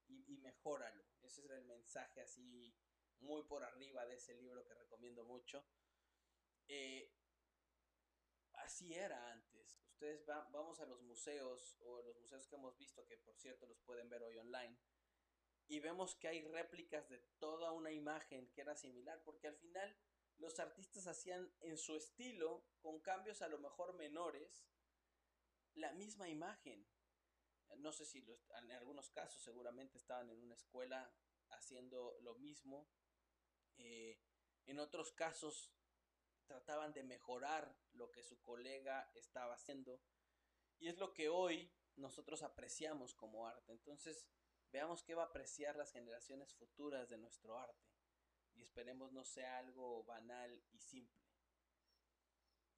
Y, 0.08 0.34
y 0.34 0.38
mejóralo. 0.40 1.06
Ese 1.22 1.42
es 1.42 1.50
el 1.52 1.66
mensaje 1.66 2.22
así 2.22 2.76
muy 3.20 3.44
por 3.44 3.64
arriba 3.64 4.06
de 4.06 4.16
ese 4.16 4.34
libro 4.36 4.66
que 4.66 4.74
recomiendo 4.74 5.24
mucho. 5.26 5.66
Eh, 6.68 7.14
así 8.54 8.94
era 8.94 9.32
antes. 9.32 9.80
Ustedes 9.86 10.26
van, 10.26 10.52
vamos 10.52 10.80
a 10.80 10.86
los 10.86 11.02
museos 11.02 11.78
o 11.82 12.02
los 12.02 12.18
museos 12.18 12.48
que 12.48 12.56
hemos 12.56 12.78
visto, 12.78 13.06
que 13.06 13.18
por 13.18 13.38
cierto 13.38 13.66
los 13.68 13.82
pueden 13.82 14.10
ver 14.10 14.24
hoy 14.24 14.38
online, 14.38 14.78
y 15.68 15.80
vemos 15.82 16.16
que 16.16 16.28
hay 16.28 16.42
réplicas 16.42 17.10
de 17.10 17.20
toda 17.38 17.72
una 17.74 17.92
imagen 17.92 18.50
que 18.54 18.62
era 18.62 18.76
similar, 18.76 19.22
porque 19.24 19.48
al 19.48 19.58
final 19.58 19.96
los 20.40 20.60
artistas 20.60 21.08
hacían 21.08 21.54
en 21.62 21.78
su 21.78 21.96
estilo, 21.96 22.66
con 22.80 23.00
cambios 23.00 23.42
a 23.42 23.48
lo 23.48 23.60
mejor 23.60 23.94
menores, 23.94 24.66
la 25.76 25.92
misma 25.94 26.30
imagen. 26.30 26.88
No 27.78 27.92
sé 27.92 28.06
si 28.06 28.26
en 28.62 28.72
algunos 28.72 29.10
casos 29.12 29.44
seguramente 29.44 29.98
estaban 29.98 30.30
en 30.30 30.42
una 30.42 30.56
escuela 30.56 31.14
haciendo 31.50 32.18
lo 32.22 32.36
mismo. 32.36 32.90
Eh, 33.78 34.20
en 34.66 34.80
otros 34.80 35.12
casos 35.12 35.72
trataban 36.46 36.94
de 36.94 37.04
mejorar 37.04 37.78
lo 37.92 38.12
que 38.12 38.24
su 38.24 38.42
colega 38.42 39.12
estaba 39.14 39.54
haciendo. 39.54 40.02
Y 40.80 40.88
es 40.88 40.98
lo 40.98 41.14
que 41.14 41.30
hoy 41.30 41.72
nosotros 41.96 42.44
apreciamos 42.44 43.14
como 43.14 43.46
arte. 43.46 43.74
Entonces, 43.74 44.26
veamos 44.72 45.04
qué 45.04 45.16
va 45.16 45.24
a 45.24 45.28
apreciar 45.28 45.76
las 45.76 45.92
generaciones 45.92 46.54
futuras 46.56 47.10
de 47.10 47.18
nuestro 47.18 47.58
arte. 47.58 47.89
Y 48.60 48.64
esperemos 48.64 49.12
no 49.12 49.24
sea 49.24 49.60
algo 49.60 50.04
banal 50.04 50.62
y 50.72 50.80
simple. 50.80 51.24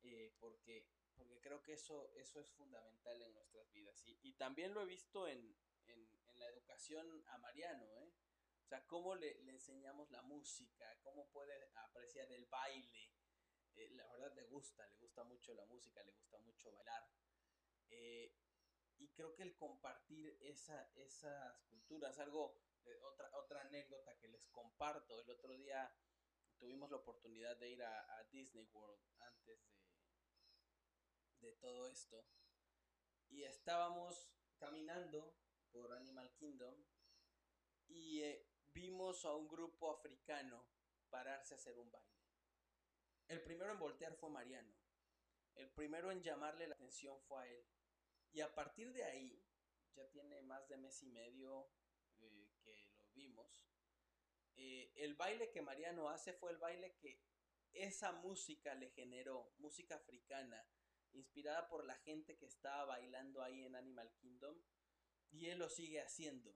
Eh, 0.04 0.34
porque, 0.40 0.88
porque 1.16 1.40
creo 1.42 1.62
que 1.62 1.74
eso, 1.74 2.12
eso 2.16 2.40
es 2.40 2.50
fundamental 2.52 3.22
en 3.22 3.34
nuestras 3.34 3.72
vidas. 3.72 4.02
Y, 4.06 4.34
también 4.34 4.74
lo 4.74 4.82
he 4.82 4.86
visto 4.86 5.28
en, 5.28 5.56
en, 5.88 6.10
la 6.40 6.48
educación 6.48 7.24
a 7.28 7.38
Mariano. 7.40 7.86
¿eh? 7.98 8.14
O 8.64 8.68
sea, 8.68 8.86
cómo 8.88 9.16
le, 9.16 9.42
le 9.44 9.52
enseñamos 9.52 10.10
la 10.12 10.22
música, 10.22 10.98
cómo 11.02 11.30
puede 11.32 11.54
apreciar 11.76 12.32
el 12.32 12.46
baile, 12.46 13.12
eh, 13.76 13.90
la 13.92 14.06
verdad 14.08 14.34
le 14.34 14.44
gusta, 14.46 14.88
le 14.88 14.98
gusta 14.98 15.24
mucho 15.24 15.54
la 15.54 15.66
música, 15.66 16.04
le 16.04 16.12
gusta 16.12 16.38
mucho 16.40 16.72
bailar. 16.72 17.08
Eh, 17.90 18.36
y 18.98 19.10
creo 19.10 19.34
que 19.34 19.44
el 19.44 19.56
compartir 19.56 20.38
esa, 20.42 20.92
esas 20.96 21.62
culturas, 21.64 22.20
algo, 22.20 22.58
otra, 23.04 23.30
otra 23.34 23.62
anécdota 23.62 24.18
que 24.18 24.28
les 24.28 24.48
comparto, 24.48 25.20
el 25.20 25.30
otro 25.30 25.56
día 25.58 25.94
tuvimos 26.58 26.90
la 26.92 26.98
oportunidad 26.98 27.58
de 27.58 27.70
ir 27.70 27.84
a, 27.84 28.24
Disney 28.32 28.64
World 28.72 29.02
antes 29.20 29.68
de, 29.68 31.48
de 31.48 31.52
todo 31.54 31.88
esto. 31.88 32.26
Y 33.30 33.44
estábamos 33.44 34.30
caminando 34.58 35.36
por 35.72 35.92
Animal 35.94 36.34
Kingdom 36.36 36.76
y 37.88 38.24
vimos 38.74 39.26
a 39.26 39.36
un 39.36 39.48
grupo 39.48 39.92
africano 39.92 40.66
pararse 41.10 41.54
a 41.54 41.58
hacer 41.58 41.78
un 41.78 41.92
baile. 41.92 42.08
El 43.28 43.42
primero 43.42 43.72
en 43.72 43.80
voltear 43.80 44.16
fue 44.16 44.30
Mariano. 44.30 44.74
El 45.56 45.70
primero 45.72 46.12
en 46.12 46.22
llamarle 46.22 46.68
la 46.68 46.76
atención 46.76 47.20
fue 47.22 47.44
a 47.44 47.48
él. 47.48 47.66
Y 48.32 48.42
a 48.42 48.54
partir 48.54 48.94
de 48.94 49.04
ahí, 49.04 49.46
ya 49.96 50.10
tiene 50.10 50.42
más 50.42 50.68
de 50.70 50.78
mes 50.78 51.02
y 51.04 51.08
medio 51.08 51.66
eh, 51.66 51.91
vimos, 53.14 53.66
eh, 54.56 54.92
el 54.96 55.16
baile 55.16 55.50
que 55.52 55.62
Mariano 55.62 56.10
hace 56.10 56.34
fue 56.34 56.52
el 56.52 56.58
baile 56.58 56.96
que 56.98 57.22
esa 57.74 58.12
música 58.12 58.76
le 58.76 58.90
generó, 58.90 59.54
música 59.58 59.96
africana, 59.96 60.66
inspirada 61.14 61.68
por 61.68 61.86
la 61.86 61.96
gente 61.96 62.38
que 62.38 62.46
estaba 62.46 62.86
bailando 62.86 63.42
ahí 63.42 63.64
en 63.64 63.76
Animal 63.76 64.14
Kingdom, 64.16 64.62
y 65.30 65.48
él 65.48 65.60
lo 65.60 65.70
sigue 65.70 66.02
haciendo. 66.02 66.56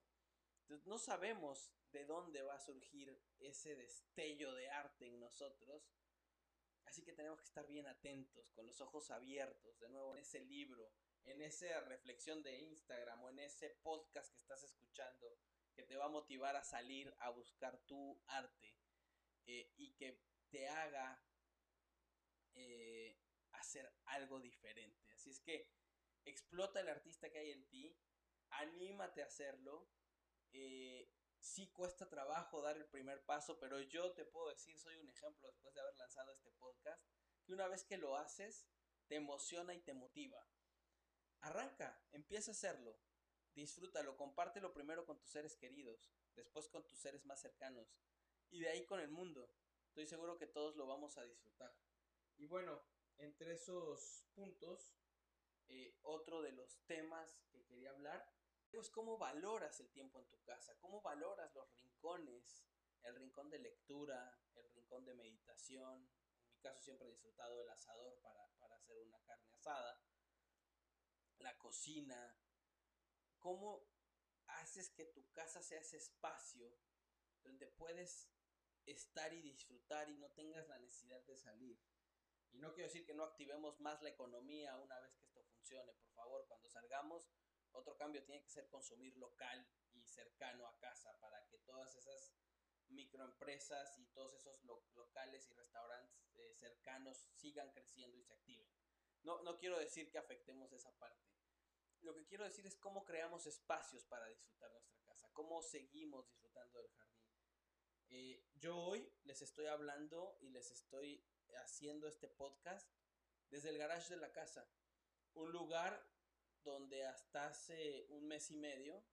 Entonces, 0.61 0.85
no 0.87 0.97
sabemos 0.97 1.73
de 1.91 2.05
dónde 2.05 2.41
va 2.41 2.55
a 2.55 2.59
surgir 2.59 3.21
ese 3.39 3.75
destello 3.75 4.53
de 4.53 4.69
arte 4.69 5.07
en 5.07 5.19
nosotros, 5.19 5.95
Así 6.85 7.03
que 7.03 7.13
tenemos 7.13 7.39
que 7.39 7.47
estar 7.47 7.67
bien 7.67 7.87
atentos, 7.87 8.51
con 8.51 8.67
los 8.67 8.79
ojos 8.79 9.11
abiertos, 9.11 9.79
de 9.79 9.89
nuevo 9.89 10.13
en 10.13 10.21
ese 10.21 10.39
libro, 10.39 10.91
en 11.25 11.41
esa 11.41 11.81
reflexión 11.81 12.43
de 12.43 12.57
Instagram 12.57 13.23
o 13.23 13.29
en 13.29 13.39
ese 13.39 13.71
podcast 13.81 14.31
que 14.31 14.39
estás 14.39 14.63
escuchando, 14.63 15.37
que 15.75 15.83
te 15.83 15.97
va 15.97 16.05
a 16.05 16.09
motivar 16.09 16.55
a 16.55 16.63
salir 16.63 17.13
a 17.19 17.29
buscar 17.29 17.77
tu 17.85 18.21
arte 18.27 18.77
eh, 19.45 19.71
y 19.77 19.93
que 19.95 20.21
te 20.49 20.67
haga 20.67 21.21
eh, 22.55 23.19
hacer 23.51 23.93
algo 24.05 24.39
diferente. 24.39 25.11
Así 25.11 25.29
es 25.29 25.41
que 25.41 25.69
explota 26.23 26.79
el 26.79 26.89
artista 26.89 27.29
que 27.29 27.39
hay 27.39 27.51
en 27.51 27.67
ti, 27.67 27.97
anímate 28.49 29.21
a 29.21 29.25
hacerlo. 29.25 29.89
Eh, 30.53 31.11
sí 31.39 31.69
cuesta 31.71 32.09
trabajo 32.09 32.61
dar 32.61 32.77
el 32.77 32.87
primer 32.87 33.23
paso, 33.25 33.59
pero 33.59 33.79
yo 33.81 34.13
te 34.13 34.25
puedo 34.25 34.49
decir, 34.49 34.79
soy 34.79 34.97
un 34.97 35.09
ejemplo 35.09 35.47
después 35.47 35.73
de 35.73 35.81
haber 35.81 35.95
lanzado 35.95 36.31
este 36.31 36.51
podcast, 36.51 37.03
que 37.45 37.53
una 37.53 37.67
vez 37.67 37.83
que 37.83 37.97
lo 37.97 38.17
haces, 38.17 38.67
te 39.07 39.15
emociona 39.15 39.73
y 39.75 39.81
te 39.81 39.93
motiva. 39.93 40.47
Arranca, 41.41 42.01
empieza 42.11 42.51
a 42.51 42.53
hacerlo, 42.53 42.99
disfrútalo, 43.55 44.15
compártelo 44.17 44.73
primero 44.73 45.05
con 45.05 45.17
tus 45.17 45.29
seres 45.29 45.55
queridos, 45.55 46.11
después 46.35 46.67
con 46.67 46.85
tus 46.85 46.99
seres 46.99 47.25
más 47.25 47.41
cercanos 47.41 47.87
y 48.51 48.59
de 48.59 48.69
ahí 48.69 48.85
con 48.85 48.99
el 48.99 49.09
mundo. 49.09 49.49
Estoy 49.87 50.05
seguro 50.05 50.37
que 50.37 50.47
todos 50.47 50.75
lo 50.75 50.85
vamos 50.85 51.17
a 51.17 51.23
disfrutar. 51.23 51.73
Y 52.37 52.45
bueno, 52.45 52.83
entre 53.17 53.53
esos 53.53 54.25
puntos, 54.33 54.93
eh, 55.67 55.97
otro 56.03 56.41
de 56.41 56.51
los 56.51 56.77
temas 56.85 57.41
que 57.49 57.63
quería 57.65 57.91
hablar 57.91 58.29
es 58.79 58.89
cómo 58.89 59.17
valoras 59.17 59.79
el 59.79 59.89
tiempo 59.89 60.19
en 60.19 60.27
tu 60.27 60.41
casa, 60.43 60.77
cómo 60.79 61.01
valoras 61.01 61.53
los 61.55 61.73
rincones, 61.75 62.65
el 63.03 63.15
rincón 63.15 63.49
de 63.49 63.59
lectura, 63.59 64.37
el 64.55 64.69
rincón 64.71 65.05
de 65.05 65.13
meditación. 65.13 66.09
En 66.41 66.51
mi 66.51 66.59
caso 66.59 66.81
siempre 66.81 67.07
he 67.07 67.11
disfrutado 67.11 67.61
el 67.61 67.69
asador 67.69 68.19
para, 68.21 68.43
hacer 68.75 68.97
una 68.97 69.19
carne 69.23 69.51
asada, 69.53 70.01
la 71.39 71.57
cocina. 71.57 72.35
¿Cómo 73.45 73.87
haces 74.47 74.89
que 74.89 75.05
tu 75.05 75.31
casa 75.31 75.61
sea 75.61 75.79
ese 75.79 75.97
espacio 75.97 76.67
donde 77.43 77.67
puedes 77.67 78.27
estar 78.87 79.31
y 79.35 79.41
disfrutar 79.43 80.09
y 80.09 80.17
no 80.17 80.31
tengas 80.31 80.67
la 80.67 80.79
necesidad 80.79 81.21
de 81.27 81.35
salir? 81.35 81.79
Y 82.53 82.57
no 82.57 82.73
quiero 82.73 82.87
decir 82.87 83.05
que 83.05 83.13
no 83.13 83.23
activemos 83.23 83.79
más 83.79 84.01
la 84.01 84.09
economía 84.09 84.75
una 84.77 84.99
vez 84.99 85.13
que 85.13 85.25
esto 85.25 85.43
funcione. 85.43 85.93
Por 85.93 86.11
favor, 86.15 86.47
cuando 86.47 86.67
salgamos, 86.67 87.29
otro 87.73 87.95
cambio 87.97 88.23
tiene 88.23 88.41
que 88.41 88.49
ser 88.49 88.67
consumir 88.67 89.15
local 89.17 89.69
y 89.93 90.03
cercano 90.07 90.65
a 90.65 90.79
casa 90.79 91.15
para 91.19 91.45
que 91.45 91.59
todas 91.59 91.93
esas 91.93 92.33
microempresas 92.87 93.95
y 93.99 94.07
todos 94.07 94.33
esos 94.33 94.63
locales 94.95 95.47
y 95.51 95.53
restaurantes 95.53 96.31
eh, 96.33 96.55
cercanos 96.55 97.29
sigan 97.35 97.71
creciendo 97.73 98.17
y 98.17 98.23
se 98.23 98.33
activen. 98.33 98.67
No, 99.21 99.43
no 99.43 99.59
quiero 99.59 99.77
decir 99.77 100.09
que 100.09 100.17
afectemos 100.17 100.73
esa 100.73 100.97
parte. 100.97 101.34
Lo 102.05 102.13
que 102.13 102.25
quiero 102.25 102.45
decir 102.45 102.65
es 102.67 102.75
cómo 102.75 103.03
creamos 103.03 103.47
espacios 103.47 104.05
para 104.05 104.27
disfrutar 104.27 104.71
nuestra 104.71 104.99
casa, 105.03 105.27
cómo 105.33 105.61
seguimos 105.61 106.27
disfrutando 106.27 106.79
del 106.79 106.91
jardín. 106.91 107.25
Eh, 108.09 108.45
yo 108.53 108.77
hoy 108.77 109.11
les 109.23 109.41
estoy 109.41 109.65
hablando 109.65 110.37
y 110.39 110.49
les 110.49 110.69
estoy 110.71 111.25
haciendo 111.63 112.07
este 112.07 112.27
podcast 112.27 112.87
desde 113.49 113.69
el 113.69 113.77
garage 113.77 114.13
de 114.13 114.21
la 114.21 114.31
casa, 114.31 114.69
un 115.33 115.51
lugar 115.51 116.07
donde 116.63 117.05
hasta 117.05 117.47
hace 117.47 118.05
un 118.09 118.27
mes 118.27 118.51
y 118.51 118.57
medio 118.57 119.03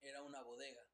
era 0.00 0.22
una 0.22 0.42
bodega, 0.42 0.86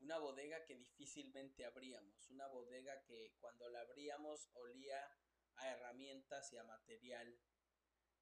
una 0.00 0.18
bodega 0.18 0.64
que 0.66 0.76
difícilmente 0.76 1.64
abríamos, 1.64 2.28
una 2.28 2.46
bodega 2.48 3.02
que 3.04 3.34
cuando 3.40 3.68
la 3.70 3.80
abríamos 3.80 4.50
olía 4.54 5.10
a 5.56 5.70
herramientas 5.70 6.52
y 6.52 6.58
a 6.58 6.64
material 6.64 7.40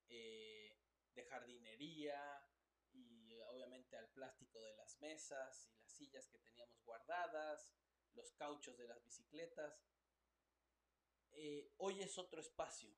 eh, 0.08 0.83
de 1.14 1.24
jardinería 1.24 2.42
y 2.92 3.38
obviamente 3.48 3.96
al 3.96 4.08
plástico 4.10 4.60
de 4.60 4.74
las 4.74 4.98
mesas 5.00 5.66
y 5.66 5.74
las 5.76 5.92
sillas 5.92 6.28
que 6.28 6.38
teníamos 6.38 6.82
guardadas, 6.84 7.74
los 8.14 8.32
cauchos 8.32 8.76
de 8.76 8.88
las 8.88 9.02
bicicletas. 9.02 9.82
Eh, 11.32 11.72
hoy 11.78 12.00
es 12.00 12.16
otro 12.18 12.40
espacio, 12.40 12.94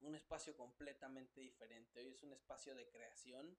un 0.00 0.14
espacio 0.14 0.56
completamente 0.56 1.40
diferente. 1.40 2.00
Hoy 2.00 2.08
es 2.08 2.22
un 2.22 2.32
espacio 2.32 2.74
de 2.74 2.88
creación. 2.90 3.58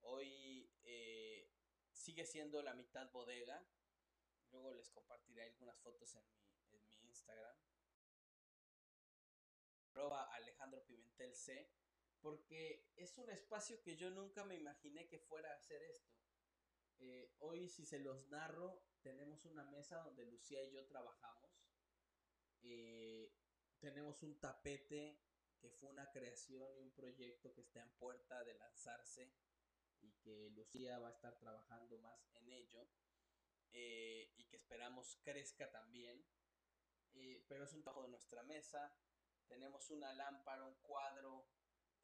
Hoy 0.00 0.70
eh, 0.82 1.50
sigue 1.92 2.26
siendo 2.26 2.62
la 2.62 2.74
mitad 2.74 3.10
bodega. 3.10 3.66
Luego 4.50 4.74
les 4.74 4.90
compartiré 4.90 5.44
algunas 5.44 5.80
fotos 5.80 6.14
en 6.14 6.28
mi, 6.30 6.44
en 6.72 6.92
mi 6.92 7.06
Instagram. 7.06 7.56
Alejandro 10.32 10.84
Pimentel 10.84 11.34
C 11.34 11.70
porque 12.22 12.86
es 12.96 13.18
un 13.18 13.28
espacio 13.30 13.82
que 13.82 13.96
yo 13.96 14.10
nunca 14.10 14.44
me 14.44 14.54
imaginé 14.54 15.08
que 15.08 15.18
fuera 15.18 15.50
a 15.50 15.56
hacer 15.56 15.82
esto. 15.82 16.16
Eh, 17.00 17.34
hoy, 17.40 17.68
si 17.68 17.84
se 17.84 17.98
los 17.98 18.28
narro, 18.28 18.80
tenemos 19.02 19.44
una 19.44 19.64
mesa 19.64 19.98
donde 19.98 20.24
Lucía 20.24 20.62
y 20.62 20.70
yo 20.70 20.86
trabajamos. 20.86 21.50
Eh, 22.62 23.34
tenemos 23.80 24.22
un 24.22 24.38
tapete 24.38 25.20
que 25.58 25.70
fue 25.70 25.90
una 25.90 26.10
creación 26.12 26.78
y 26.78 26.82
un 26.82 26.92
proyecto 26.92 27.52
que 27.52 27.62
está 27.62 27.82
en 27.82 27.90
puerta 27.98 28.44
de 28.44 28.54
lanzarse 28.54 29.34
y 30.00 30.12
que 30.20 30.50
Lucía 30.50 30.98
va 31.00 31.08
a 31.08 31.12
estar 31.12 31.38
trabajando 31.38 31.98
más 31.98 32.30
en 32.34 32.48
ello 32.50 32.88
eh, 33.72 34.32
y 34.36 34.44
que 34.46 34.56
esperamos 34.56 35.18
crezca 35.24 35.70
también. 35.70 36.24
pero 37.48 37.64
es 37.64 37.72
un 37.72 37.82
trabajo 37.82 38.04
de 38.04 38.10
nuestra 38.10 38.44
mesa. 38.44 38.96
Tenemos 39.48 39.90
una 39.90 40.12
lámpara, 40.14 40.64
un 40.64 40.76
cuadro, 40.76 41.48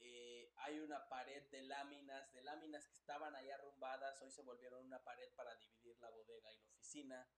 eh, 0.01 0.53
hay 0.57 0.81
una 0.81 1.09
pared 1.09 1.43
de 1.51 1.63
láminas, 1.63 2.33
de 2.33 2.43
láminas 2.43 2.87
que 2.87 2.95
estaban 2.95 3.35
ahí 3.35 3.51
arrumbadas, 3.51 4.21
hoy 4.23 4.31
se 4.31 4.43
volvieron 4.43 4.85
una 4.85 5.03
pared 5.03 5.31
para 5.35 5.55
dividir 5.57 5.97
la 6.01 6.11
bodega 6.11 6.53
y 6.53 6.59
la 6.59 6.67
oficina. 6.67 7.29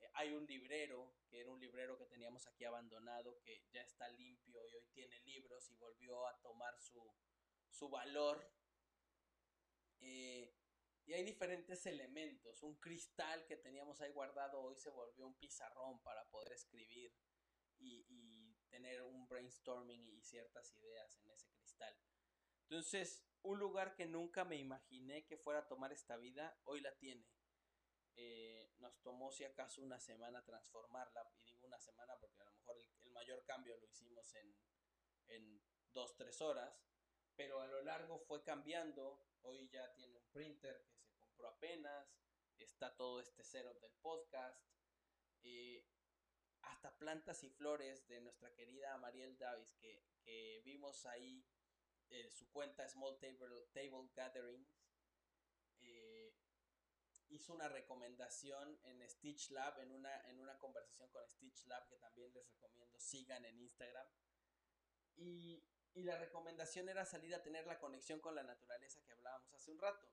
Eh, 0.00 0.10
hay 0.14 0.32
un 0.32 0.46
librero, 0.46 1.14
que 1.28 1.40
era 1.40 1.50
un 1.50 1.60
librero 1.60 1.98
que 1.98 2.06
teníamos 2.06 2.46
aquí 2.46 2.64
abandonado, 2.64 3.40
que 3.40 3.66
ya 3.70 3.82
está 3.82 4.08
limpio 4.08 4.66
y 4.66 4.74
hoy 4.74 4.86
tiene 4.92 5.20
libros 5.20 5.70
y 5.70 5.76
volvió 5.76 6.26
a 6.26 6.40
tomar 6.40 6.78
su, 6.80 7.02
su 7.70 7.88
valor. 7.88 8.50
Eh, 10.00 10.54
y 11.08 11.14
hay 11.14 11.24
diferentes 11.24 11.86
elementos. 11.86 12.62
Un 12.62 12.76
cristal 12.76 13.46
que 13.46 13.56
teníamos 13.56 13.98
ahí 14.02 14.12
guardado 14.12 14.60
hoy 14.60 14.76
se 14.76 14.90
volvió 14.90 15.26
un 15.26 15.38
pizarrón 15.38 16.02
para 16.02 16.28
poder 16.28 16.52
escribir 16.52 17.16
y, 17.78 18.04
tener 18.68 19.02
un 19.02 19.26
brainstorming 19.26 20.06
y 20.06 20.20
ciertas 20.20 20.74
ideas 20.74 21.18
en 21.22 21.30
ese 21.30 21.48
cristal. 21.48 21.57
Entonces, 22.70 23.24
un 23.42 23.58
lugar 23.58 23.94
que 23.94 24.06
nunca 24.06 24.44
me 24.44 24.56
imaginé 24.56 25.24
que 25.24 25.38
fuera 25.38 25.60
a 25.60 25.68
tomar 25.68 25.92
esta 25.92 26.16
vida, 26.16 26.60
hoy 26.64 26.80
la 26.80 26.94
tiene. 26.98 27.26
Eh, 28.14 28.74
nos 28.78 29.00
tomó 29.00 29.30
si 29.30 29.44
acaso 29.44 29.80
una 29.82 29.98
semana 29.98 30.44
transformarla, 30.44 31.30
y 31.38 31.44
digo 31.44 31.66
una 31.66 31.78
semana 31.78 32.18
porque 32.20 32.42
a 32.42 32.44
lo 32.44 32.52
mejor 32.52 32.76
el, 32.78 33.10
mayor 33.12 33.44
cambio 33.44 33.76
lo 33.78 33.86
hicimos 33.86 34.34
en, 34.34 34.54
en 35.28 35.62
dos, 35.92 36.14
tres 36.16 36.40
horas, 36.40 36.84
pero 37.36 37.60
a 37.60 37.66
lo 37.66 37.82
largo 37.82 38.18
fue 38.18 38.42
cambiando, 38.42 39.24
hoy 39.42 39.68
ya 39.68 39.92
tiene 39.94 40.16
un 40.16 40.28
printer 40.30 40.84
que 40.84 40.98
se 40.98 41.16
compró 41.16 41.48
apenas, 41.48 42.18
está 42.58 42.96
todo 42.96 43.20
este 43.20 43.44
setup 43.44 43.80
del 43.80 43.94
podcast, 44.02 44.62
eh, 45.42 45.86
hasta 46.62 46.96
plantas 46.98 47.42
y 47.44 47.50
flores 47.50 48.06
de 48.08 48.20
nuestra 48.20 48.52
querida 48.54 48.96
Mariel 48.98 49.38
Davis, 49.38 49.74
que, 49.76 50.06
vimos 50.64 51.06
ahí 51.06 51.42
eh, 52.10 52.30
su 52.30 52.50
cuenta 52.50 52.88
Small 52.88 53.18
Table, 53.18 53.66
Table 53.72 54.08
Gatherings. 54.14 54.82
Eh, 55.80 56.34
hizo 57.28 57.52
una 57.52 57.68
recomendación 57.68 58.78
en 58.84 59.08
Stitch 59.08 59.50
Lab, 59.50 59.78
en 59.80 59.92
una, 59.92 60.20
en 60.28 60.40
una 60.40 60.58
conversación 60.58 61.08
con 61.10 61.28
Stitch 61.28 61.66
Lab, 61.66 61.86
que 61.88 61.96
también 61.96 62.32
les 62.32 62.48
recomiendo 62.48 62.98
sigan 62.98 63.44
en 63.44 63.58
Instagram. 63.58 64.06
Y, 65.16 65.62
y 65.94 66.02
la 66.04 66.16
recomendación 66.16 66.88
era 66.88 67.04
salir 67.04 67.34
a 67.34 67.42
tener 67.42 67.66
la 67.66 67.78
conexión 67.78 68.20
con 68.20 68.34
la 68.34 68.42
naturaleza 68.42 69.02
que 69.04 69.12
hablábamos 69.12 69.52
hace 69.52 69.70
un 69.70 69.78
rato. 69.78 70.08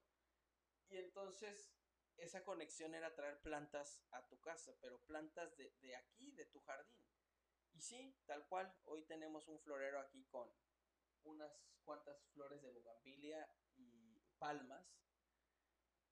Y 0.89 0.97
entonces 0.97 1.71
esa 2.17 2.43
conexión 2.43 2.95
era 2.95 3.13
traer 3.13 3.41
plantas 3.41 4.01
a 4.11 4.27
tu 4.27 4.39
casa, 4.39 4.75
pero 4.81 5.03
plantas 5.05 5.55
de, 5.57 5.95
aquí, 5.95 6.31
de 6.31 6.45
tu 6.45 6.59
jardín. 6.61 6.99
Y 7.73 7.81
sí, 7.81 8.17
tal 8.25 8.47
cual, 8.47 8.73
hoy 8.85 9.03
tenemos 9.03 9.47
un 9.47 9.59
florero 9.59 9.99
aquí 9.99 10.25
con 10.25 10.49
unas 11.25 11.51
cuantas 11.83 12.23
flores 12.33 12.61
de 12.61 12.71
bugambilia 12.71 13.47
y 13.75 14.19
palmas 14.37 14.87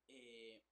eh, 0.08 0.64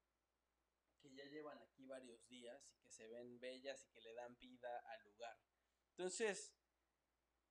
que 0.99 1.13
ya 1.13 1.25
llevan 1.25 1.59
aquí 1.61 1.85
varios 1.85 2.27
días 2.27 2.69
y 2.71 2.77
que 2.79 2.91
se 2.91 3.07
ven 3.07 3.39
bellas 3.39 3.83
y 3.85 3.89
que 3.89 4.01
le 4.01 4.13
dan 4.13 4.37
vida 4.37 4.79
al 4.87 5.03
lugar. 5.03 5.37
Entonces, 5.89 6.53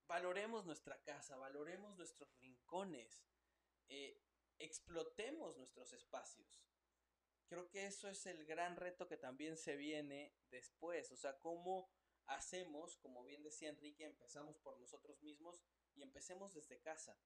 valoremos 0.06 0.66
nuestra 0.66 1.02
casa, 1.02 1.36
valoremos 1.36 1.96
nuestros 1.96 2.38
rincones, 2.40 3.24
eh, 3.88 4.22
explotemos 4.58 5.56
nuestros 5.56 5.92
espacios 5.92 6.60
creo 7.50 7.68
que 7.68 7.84
eso 7.84 8.08
es 8.08 8.24
el 8.26 8.46
gran 8.46 8.76
reto 8.76 9.08
que 9.08 9.16
también 9.16 9.56
se 9.56 9.74
viene 9.74 10.32
después. 10.50 11.10
O 11.10 11.16
sea, 11.16 11.36
cómo 11.40 11.90
hacemos, 12.30 12.96
como 12.96 13.24
bien 13.24 13.42
decía 13.42 13.68
Enrique, 13.68 14.04
empezamos 14.04 14.56
por 14.58 14.78
nosotros 14.78 15.22
mismos 15.22 15.62
y 15.94 16.02
empecemos 16.02 16.54
desde 16.54 16.80
casa. 16.80 17.18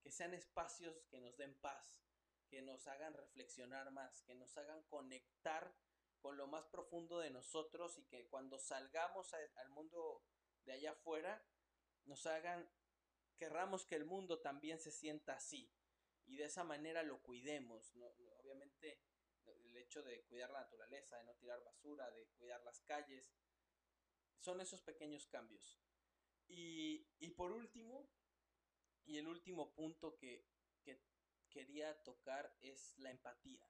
Que 0.00 0.10
sean 0.10 0.34
espacios 0.34 1.04
que 1.10 1.20
nos 1.20 1.36
den 1.36 1.54
paz, 1.60 2.02
que 2.48 2.62
nos 2.62 2.86
hagan 2.86 3.14
reflexionar 3.14 3.90
más, 3.90 4.22
que 4.22 4.34
nos 4.34 4.56
hagan 4.56 4.82
conectar 4.84 5.76
con 6.20 6.36
lo 6.36 6.46
más 6.46 6.66
profundo 6.66 7.18
de 7.18 7.30
nosotros 7.30 7.98
y 7.98 8.04
que 8.04 8.28
cuando 8.28 8.58
salgamos 8.58 9.34
al 9.34 9.68
mundo 9.70 10.24
de 10.64 10.72
allá 10.72 10.92
afuera, 10.92 11.44
nos 12.04 12.26
hagan, 12.26 12.68
querramos 13.36 13.84
que 13.84 13.96
el 13.96 14.04
mundo 14.04 14.40
también 14.40 14.78
se 14.78 14.92
sienta 14.92 15.34
así 15.34 15.72
y 16.26 16.36
de 16.36 16.44
esa 16.44 16.62
manera 16.62 17.02
lo 17.02 17.20
cuidemos. 17.22 17.92
Obviamente 18.38 19.02
el 19.46 19.76
hecho 19.76 20.02
de 20.02 20.22
cuidar 20.24 20.50
la 20.50 20.60
naturaleza, 20.60 21.18
de 21.18 21.24
no 21.24 21.34
tirar 21.34 21.62
basura, 21.64 22.10
de 22.12 22.26
cuidar 22.38 22.62
las 22.62 22.80
calles, 22.82 23.32
son 24.42 24.60
esos 24.60 24.82
pequeños 24.82 25.26
cambios. 25.26 25.78
Y, 26.48 27.30
por 27.36 27.52
último, 27.52 28.06
y 29.06 29.16
el 29.16 29.26
último 29.26 29.72
punto 29.72 30.16
que, 30.16 30.44
que 30.82 31.00
quería 31.48 32.02
tocar 32.02 32.54
es 32.60 32.98
la 32.98 33.10
empatía. 33.10 33.64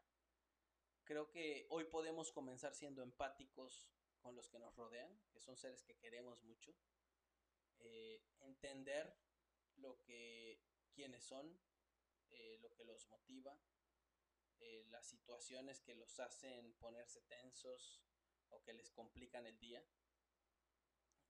Creo 1.04 1.30
que 1.30 1.66
hoy 1.70 1.84
podemos 1.84 2.32
comenzar 2.32 2.74
siendo 2.74 3.02
empáticos 3.02 3.92
con 4.20 4.34
los 4.34 4.48
que 4.48 4.58
nos 4.58 4.74
rodean, 4.74 5.20
que 5.32 5.40
son 5.40 5.56
seres 5.56 5.82
que 5.82 5.98
queremos 5.98 6.42
mucho, 6.42 6.74
eh, 7.80 8.24
entender 8.40 9.16
lo 9.76 10.02
que 10.02 10.60
quienes 10.92 11.24
son, 11.24 11.60
eh, 12.30 12.58
lo 12.60 12.72
que 12.74 12.84
los 12.84 13.08
motiva, 13.08 13.58
eh, 14.58 14.84
las 14.90 15.06
situaciones 15.08 15.80
que 15.80 15.94
los 15.94 16.18
hacen 16.20 16.72
ponerse 16.74 17.20
tensos 17.22 18.02
o 18.50 18.62
que 18.62 18.72
les 18.72 18.90
complican 18.90 19.46
el 19.46 19.58
día. 19.58 19.84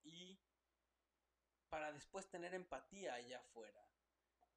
Y 0.03 0.41
para 1.69 1.93
después 1.93 2.29
tener 2.29 2.55
empatía 2.55 3.15
allá 3.15 3.39
afuera. 3.39 3.89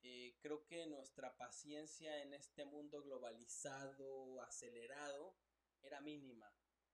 Eh, 0.01 0.37
creo 0.41 0.65
que 0.65 0.85
nuestra 0.85 1.35
paciencia 1.37 2.21
en 2.21 2.33
este 2.33 2.65
mundo 2.65 3.01
globalizado, 3.01 4.41
acelerado, 4.41 5.35
era 5.81 6.01
mínima. 6.01 6.53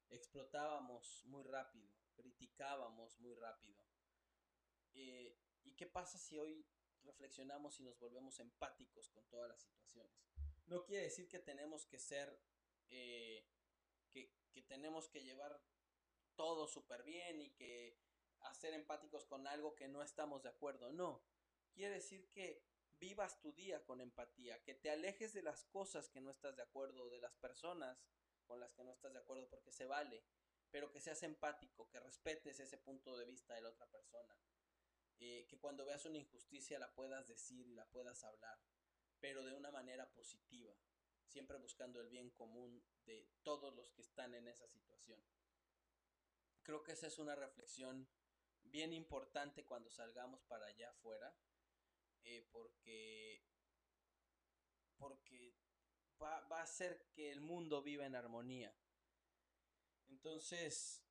Explotábamos 0.10 1.26
muy 1.26 1.44
rápido, 1.44 1.94
criticábamos 2.14 3.20
muy 3.20 3.36
rápido. 3.36 3.84
Eh, 4.94 5.38
¿Y 5.64 5.76
qué 5.76 5.88
pasa 5.88 6.18
si 6.18 6.38
hoy 6.38 6.66
reflexionamos 7.04 7.80
y 7.80 7.84
nos 7.84 7.98
volvemos 8.00 8.40
empáticos 8.40 9.10
con 9.10 9.28
todas 9.28 9.50
las 9.50 9.62
situaciones? 9.62 10.22
no 10.72 10.86
quiere 10.86 11.04
decir 11.04 11.28
que 11.28 11.40
tenemos 11.40 11.86
que 11.86 12.00
ser, 12.00 12.42
eh, 12.90 13.46
que, 14.10 14.32
tenemos 14.68 15.10
que 15.10 15.22
llevar 15.22 15.62
todo 16.36 16.66
súper 16.66 17.04
bien 17.04 17.42
y 17.42 17.50
que 17.50 18.00
hacer 18.44 18.74
empáticos 18.74 19.26
con 19.26 19.48
algo 19.48 19.76
que 19.76 19.88
no 19.88 20.02
estamos 20.02 20.44
de 20.44 20.50
acuerdo. 20.50 20.92
No, 20.92 21.24
quiere 21.74 21.96
decir 21.96 22.30
que 22.32 22.64
vivas 23.00 23.40
tu 23.42 23.52
día 23.54 23.84
con 23.84 24.00
empatía, 24.00 24.62
que 24.64 24.76
te 24.76 24.92
alejes 24.92 25.34
de 25.34 25.42
las 25.42 25.66
cosas 25.66 26.10
que 26.10 26.22
no 26.22 26.32
estás 26.32 26.56
de 26.56 26.62
acuerdo, 26.62 27.10
de 27.10 27.20
las 27.20 27.36
personas 27.36 28.06
con 28.46 28.60
las 28.60 28.74
que 28.74 28.84
no 28.84 28.92
estás 28.92 29.14
de 29.14 29.20
acuerdo, 29.20 29.50
porque 29.50 29.72
se 29.72 29.86
vale, 29.86 30.24
pero 30.70 30.92
que 30.92 31.02
seas 31.02 31.24
empático, 31.24 31.90
que 31.90 32.00
respetes 32.00 32.60
ese 32.60 32.78
punto 32.78 33.18
de 33.18 33.26
vista 33.26 33.56
de 33.56 33.62
la 33.62 33.70
otra 33.70 33.90
persona, 33.90 34.38
eh, 35.20 35.46
que 35.48 35.60
cuando 35.60 35.86
veas 35.86 36.06
una 36.06 36.18
injusticia 36.18 36.80
la 36.80 36.94
puedas 36.94 37.28
decir 37.28 37.68
y 37.68 37.74
la 37.74 37.88
puedas 37.90 38.24
hablar, 38.24 38.60
pero 39.20 39.44
de 39.44 39.54
una 39.54 39.72
manera 39.72 40.12
positiva, 40.14 40.76
siempre 41.26 41.58
buscando 41.58 42.02
el 42.02 42.10
bien 42.10 42.30
común 42.32 42.84
de 43.06 43.30
todos 43.44 43.74
los 43.74 43.92
que 43.92 44.02
están 44.02 44.34
en 44.34 44.48
esa 44.48 44.68
situación. 44.68 45.24
Creo 46.64 46.84
que 46.84 46.92
esa 46.92 47.08
es 47.08 47.18
una 47.18 47.36
reflexión 47.36 48.08
bien 48.72 48.94
importante 48.94 49.66
cuando 49.66 49.90
salgamos 49.90 50.44
para 50.44 50.66
allá 50.68 50.90
afuera, 50.90 51.36
eh, 52.24 52.48
porque, 52.52 53.44
porque 54.98 55.56
va, 56.22 56.42
va 56.48 56.60
a 56.60 56.64
hacer 56.64 57.10
que 57.14 57.32
el 57.32 57.42
mundo 57.42 57.82
viva 57.82 58.06
en 58.06 58.16
armonía. 58.16 58.76
Entonces, 60.08 61.04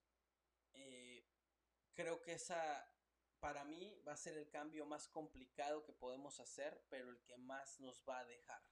eh, 0.72 1.26
creo 1.94 2.22
que 2.22 2.32
esa, 2.32 2.90
para 3.40 3.64
mí, 3.64 4.00
va 4.06 4.12
a 4.12 4.16
ser 4.16 4.36
el 4.36 4.48
cambio 4.48 4.86
más 4.86 5.08
complicado 5.08 5.84
que 5.84 5.92
podemos 5.92 6.40
hacer, 6.40 6.84
pero 6.88 7.10
el 7.10 7.20
que 7.22 7.36
más 7.36 7.80
nos 7.80 8.04
va 8.08 8.20
a 8.20 8.24
dejar. 8.24 8.62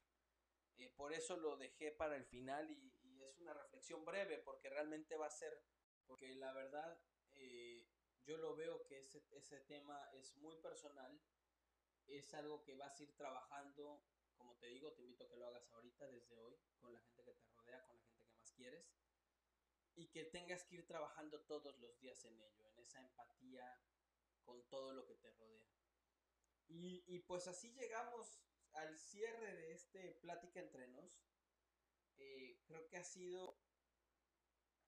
Eh, 0.76 0.90
por 0.90 1.12
eso 1.12 1.36
lo 1.36 1.56
dejé 1.56 1.90
para 1.90 2.16
el 2.16 2.24
final 2.24 2.70
y, 2.70 2.94
es 3.20 3.40
una 3.40 3.52
reflexión 3.52 4.04
breve, 4.04 4.38
porque 4.38 4.70
realmente 4.70 5.16
va 5.16 5.26
a 5.26 5.30
ser, 5.30 5.60
porque 6.06 6.34
la 6.36 6.52
verdad, 6.52 7.02
eh, 7.32 7.86
yo 8.28 8.36
lo 8.36 8.54
veo 8.54 8.84
que 8.84 8.98
ese, 8.98 9.24
ese 9.30 9.60
tema 9.60 9.98
es 10.12 10.36
muy 10.36 10.54
personal, 10.56 11.18
es 12.06 12.34
algo 12.34 12.62
que 12.62 12.74
vas 12.74 13.00
a 13.00 13.02
ir 13.02 13.16
trabajando, 13.16 14.04
como 14.36 14.54
te 14.58 14.66
digo, 14.66 14.92
te 14.92 15.00
invito 15.00 15.24
a 15.24 15.28
que 15.30 15.36
lo 15.36 15.46
hagas 15.46 15.72
ahorita, 15.72 16.06
desde 16.08 16.38
hoy, 16.38 16.54
con 16.78 16.92
la 16.92 17.00
gente 17.00 17.24
que 17.24 17.32
te 17.32 17.46
rodea, 17.48 17.86
con 17.86 17.96
la 17.96 18.02
gente 18.02 18.26
que 18.26 18.34
más 18.34 18.52
quieres 18.52 18.86
y 19.94 20.08
que 20.08 20.24
tengas 20.24 20.62
que 20.64 20.76
ir 20.76 20.86
trabajando 20.86 21.40
todos 21.46 21.78
los 21.78 21.98
días 22.00 22.22
en 22.26 22.38
ello, 22.38 22.68
en 22.68 22.78
esa 22.78 23.00
empatía 23.00 23.82
con 24.44 24.68
todo 24.68 24.92
lo 24.92 25.06
que 25.06 25.14
te 25.14 25.30
rodea. 25.30 25.66
Y, 26.68 27.20
pues 27.20 27.48
así 27.48 27.72
llegamos 27.72 28.42
al 28.72 28.98
cierre 28.98 29.56
de 29.56 29.72
este 29.72 30.12
plática 30.20 30.60
entre 30.60 30.86
nos. 30.88 31.24
Eh, 32.18 32.60
creo 32.66 32.86
que 32.88 32.98
ha 32.98 33.04
sido 33.04 33.58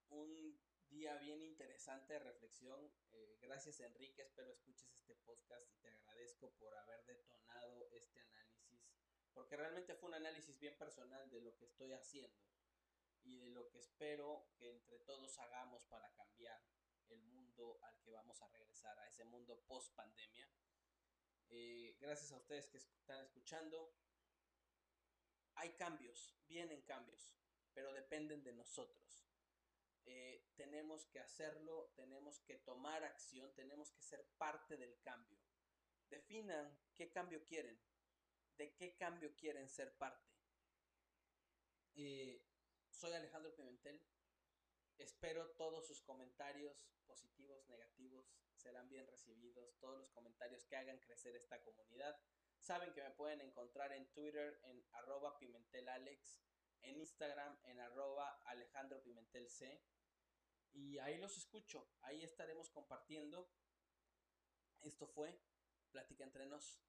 un 0.09 0.61
día 0.91 1.15
bien 1.15 1.41
interesante 1.41 2.13
de 2.13 2.19
reflexión. 2.19 2.91
Eh, 3.13 3.39
gracias 3.41 3.79
Enrique, 3.79 4.23
espero 4.23 4.51
escuches 4.51 4.91
este 4.93 5.15
podcast 5.15 5.71
y 5.71 5.75
te 5.77 5.89
agradezco 5.89 6.51
por 6.55 6.75
haber 6.75 7.05
detonado 7.05 7.89
este 7.93 8.19
análisis, 8.19 8.91
porque 9.33 9.55
realmente 9.55 9.95
fue 9.95 10.09
un 10.09 10.15
análisis 10.15 10.59
bien 10.59 10.77
personal 10.77 11.29
de 11.29 11.41
lo 11.41 11.55
que 11.55 11.65
estoy 11.65 11.93
haciendo 11.93 12.37
y 13.23 13.37
de 13.37 13.49
lo 13.51 13.69
que 13.69 13.79
espero 13.79 14.51
que 14.57 14.69
entre 14.69 14.99
todos 14.99 15.39
hagamos 15.39 15.85
para 15.85 16.11
cambiar 16.13 16.61
el 17.07 17.23
mundo 17.23 17.79
al 17.83 17.97
que 18.01 18.11
vamos 18.11 18.41
a 18.41 18.49
regresar, 18.49 18.99
a 18.99 19.07
ese 19.07 19.23
mundo 19.23 19.63
post 19.67 19.95
pandemia. 19.95 20.49
Eh, 21.47 21.97
gracias 22.01 22.33
a 22.33 22.37
ustedes 22.37 22.67
que 22.67 22.77
están 22.77 23.19
escuchando. 23.21 23.95
Hay 25.55 25.73
cambios, 25.75 26.35
vienen 26.47 26.81
cambios, 26.81 27.33
pero 27.73 27.93
dependen 27.93 28.43
de 28.43 28.53
nosotros. 28.53 29.30
Eh, 30.05 30.47
tenemos 30.55 31.05
que 31.05 31.19
hacerlo, 31.19 31.91
tenemos 31.95 32.39
que 32.41 32.57
tomar 32.57 33.03
acción, 33.03 33.53
tenemos 33.53 33.91
que 33.91 34.01
ser 34.01 34.25
parte 34.37 34.77
del 34.77 34.99
cambio. 35.01 35.39
Definan 36.09 36.77
qué 36.95 37.11
cambio 37.11 37.43
quieren, 37.45 37.79
de 38.57 38.73
qué 38.75 38.95
cambio 38.97 39.35
quieren 39.35 39.69
ser 39.69 39.95
parte. 39.97 40.29
Eh, 41.95 42.45
soy 42.89 43.13
Alejandro 43.13 43.55
Pimentel. 43.55 44.01
Espero 44.97 45.51
todos 45.51 45.87
sus 45.87 46.01
comentarios 46.01 46.77
positivos, 47.05 47.67
negativos, 47.69 48.31
serán 48.55 48.87
bien 48.89 49.07
recibidos. 49.07 49.77
Todos 49.79 49.97
los 49.99 50.09
comentarios 50.11 50.65
que 50.65 50.75
hagan 50.75 50.99
crecer 50.99 51.35
esta 51.35 51.61
comunidad. 51.63 52.19
Saben 52.59 52.93
que 52.93 53.01
me 53.01 53.11
pueden 53.11 53.41
encontrar 53.41 53.91
en 53.91 54.05
Twitter 54.11 54.59
en 54.63 54.85
arroba 54.91 55.37
pimentelalex, 55.39 56.43
en 56.83 56.97
Instagram 56.97 57.57
en 57.63 57.79
arroba 57.79 58.41
Alejandro 58.45 59.01
Pimentel 59.03 59.49
C. 59.49 59.83
Y 60.73 60.97
ahí 60.99 61.17
los 61.17 61.37
escucho, 61.37 61.89
ahí 62.01 62.23
estaremos 62.23 62.69
compartiendo. 62.69 63.51
Esto 64.81 65.07
fue 65.07 65.41
Plática 65.91 66.23
entre 66.23 66.45
nos. 66.45 66.81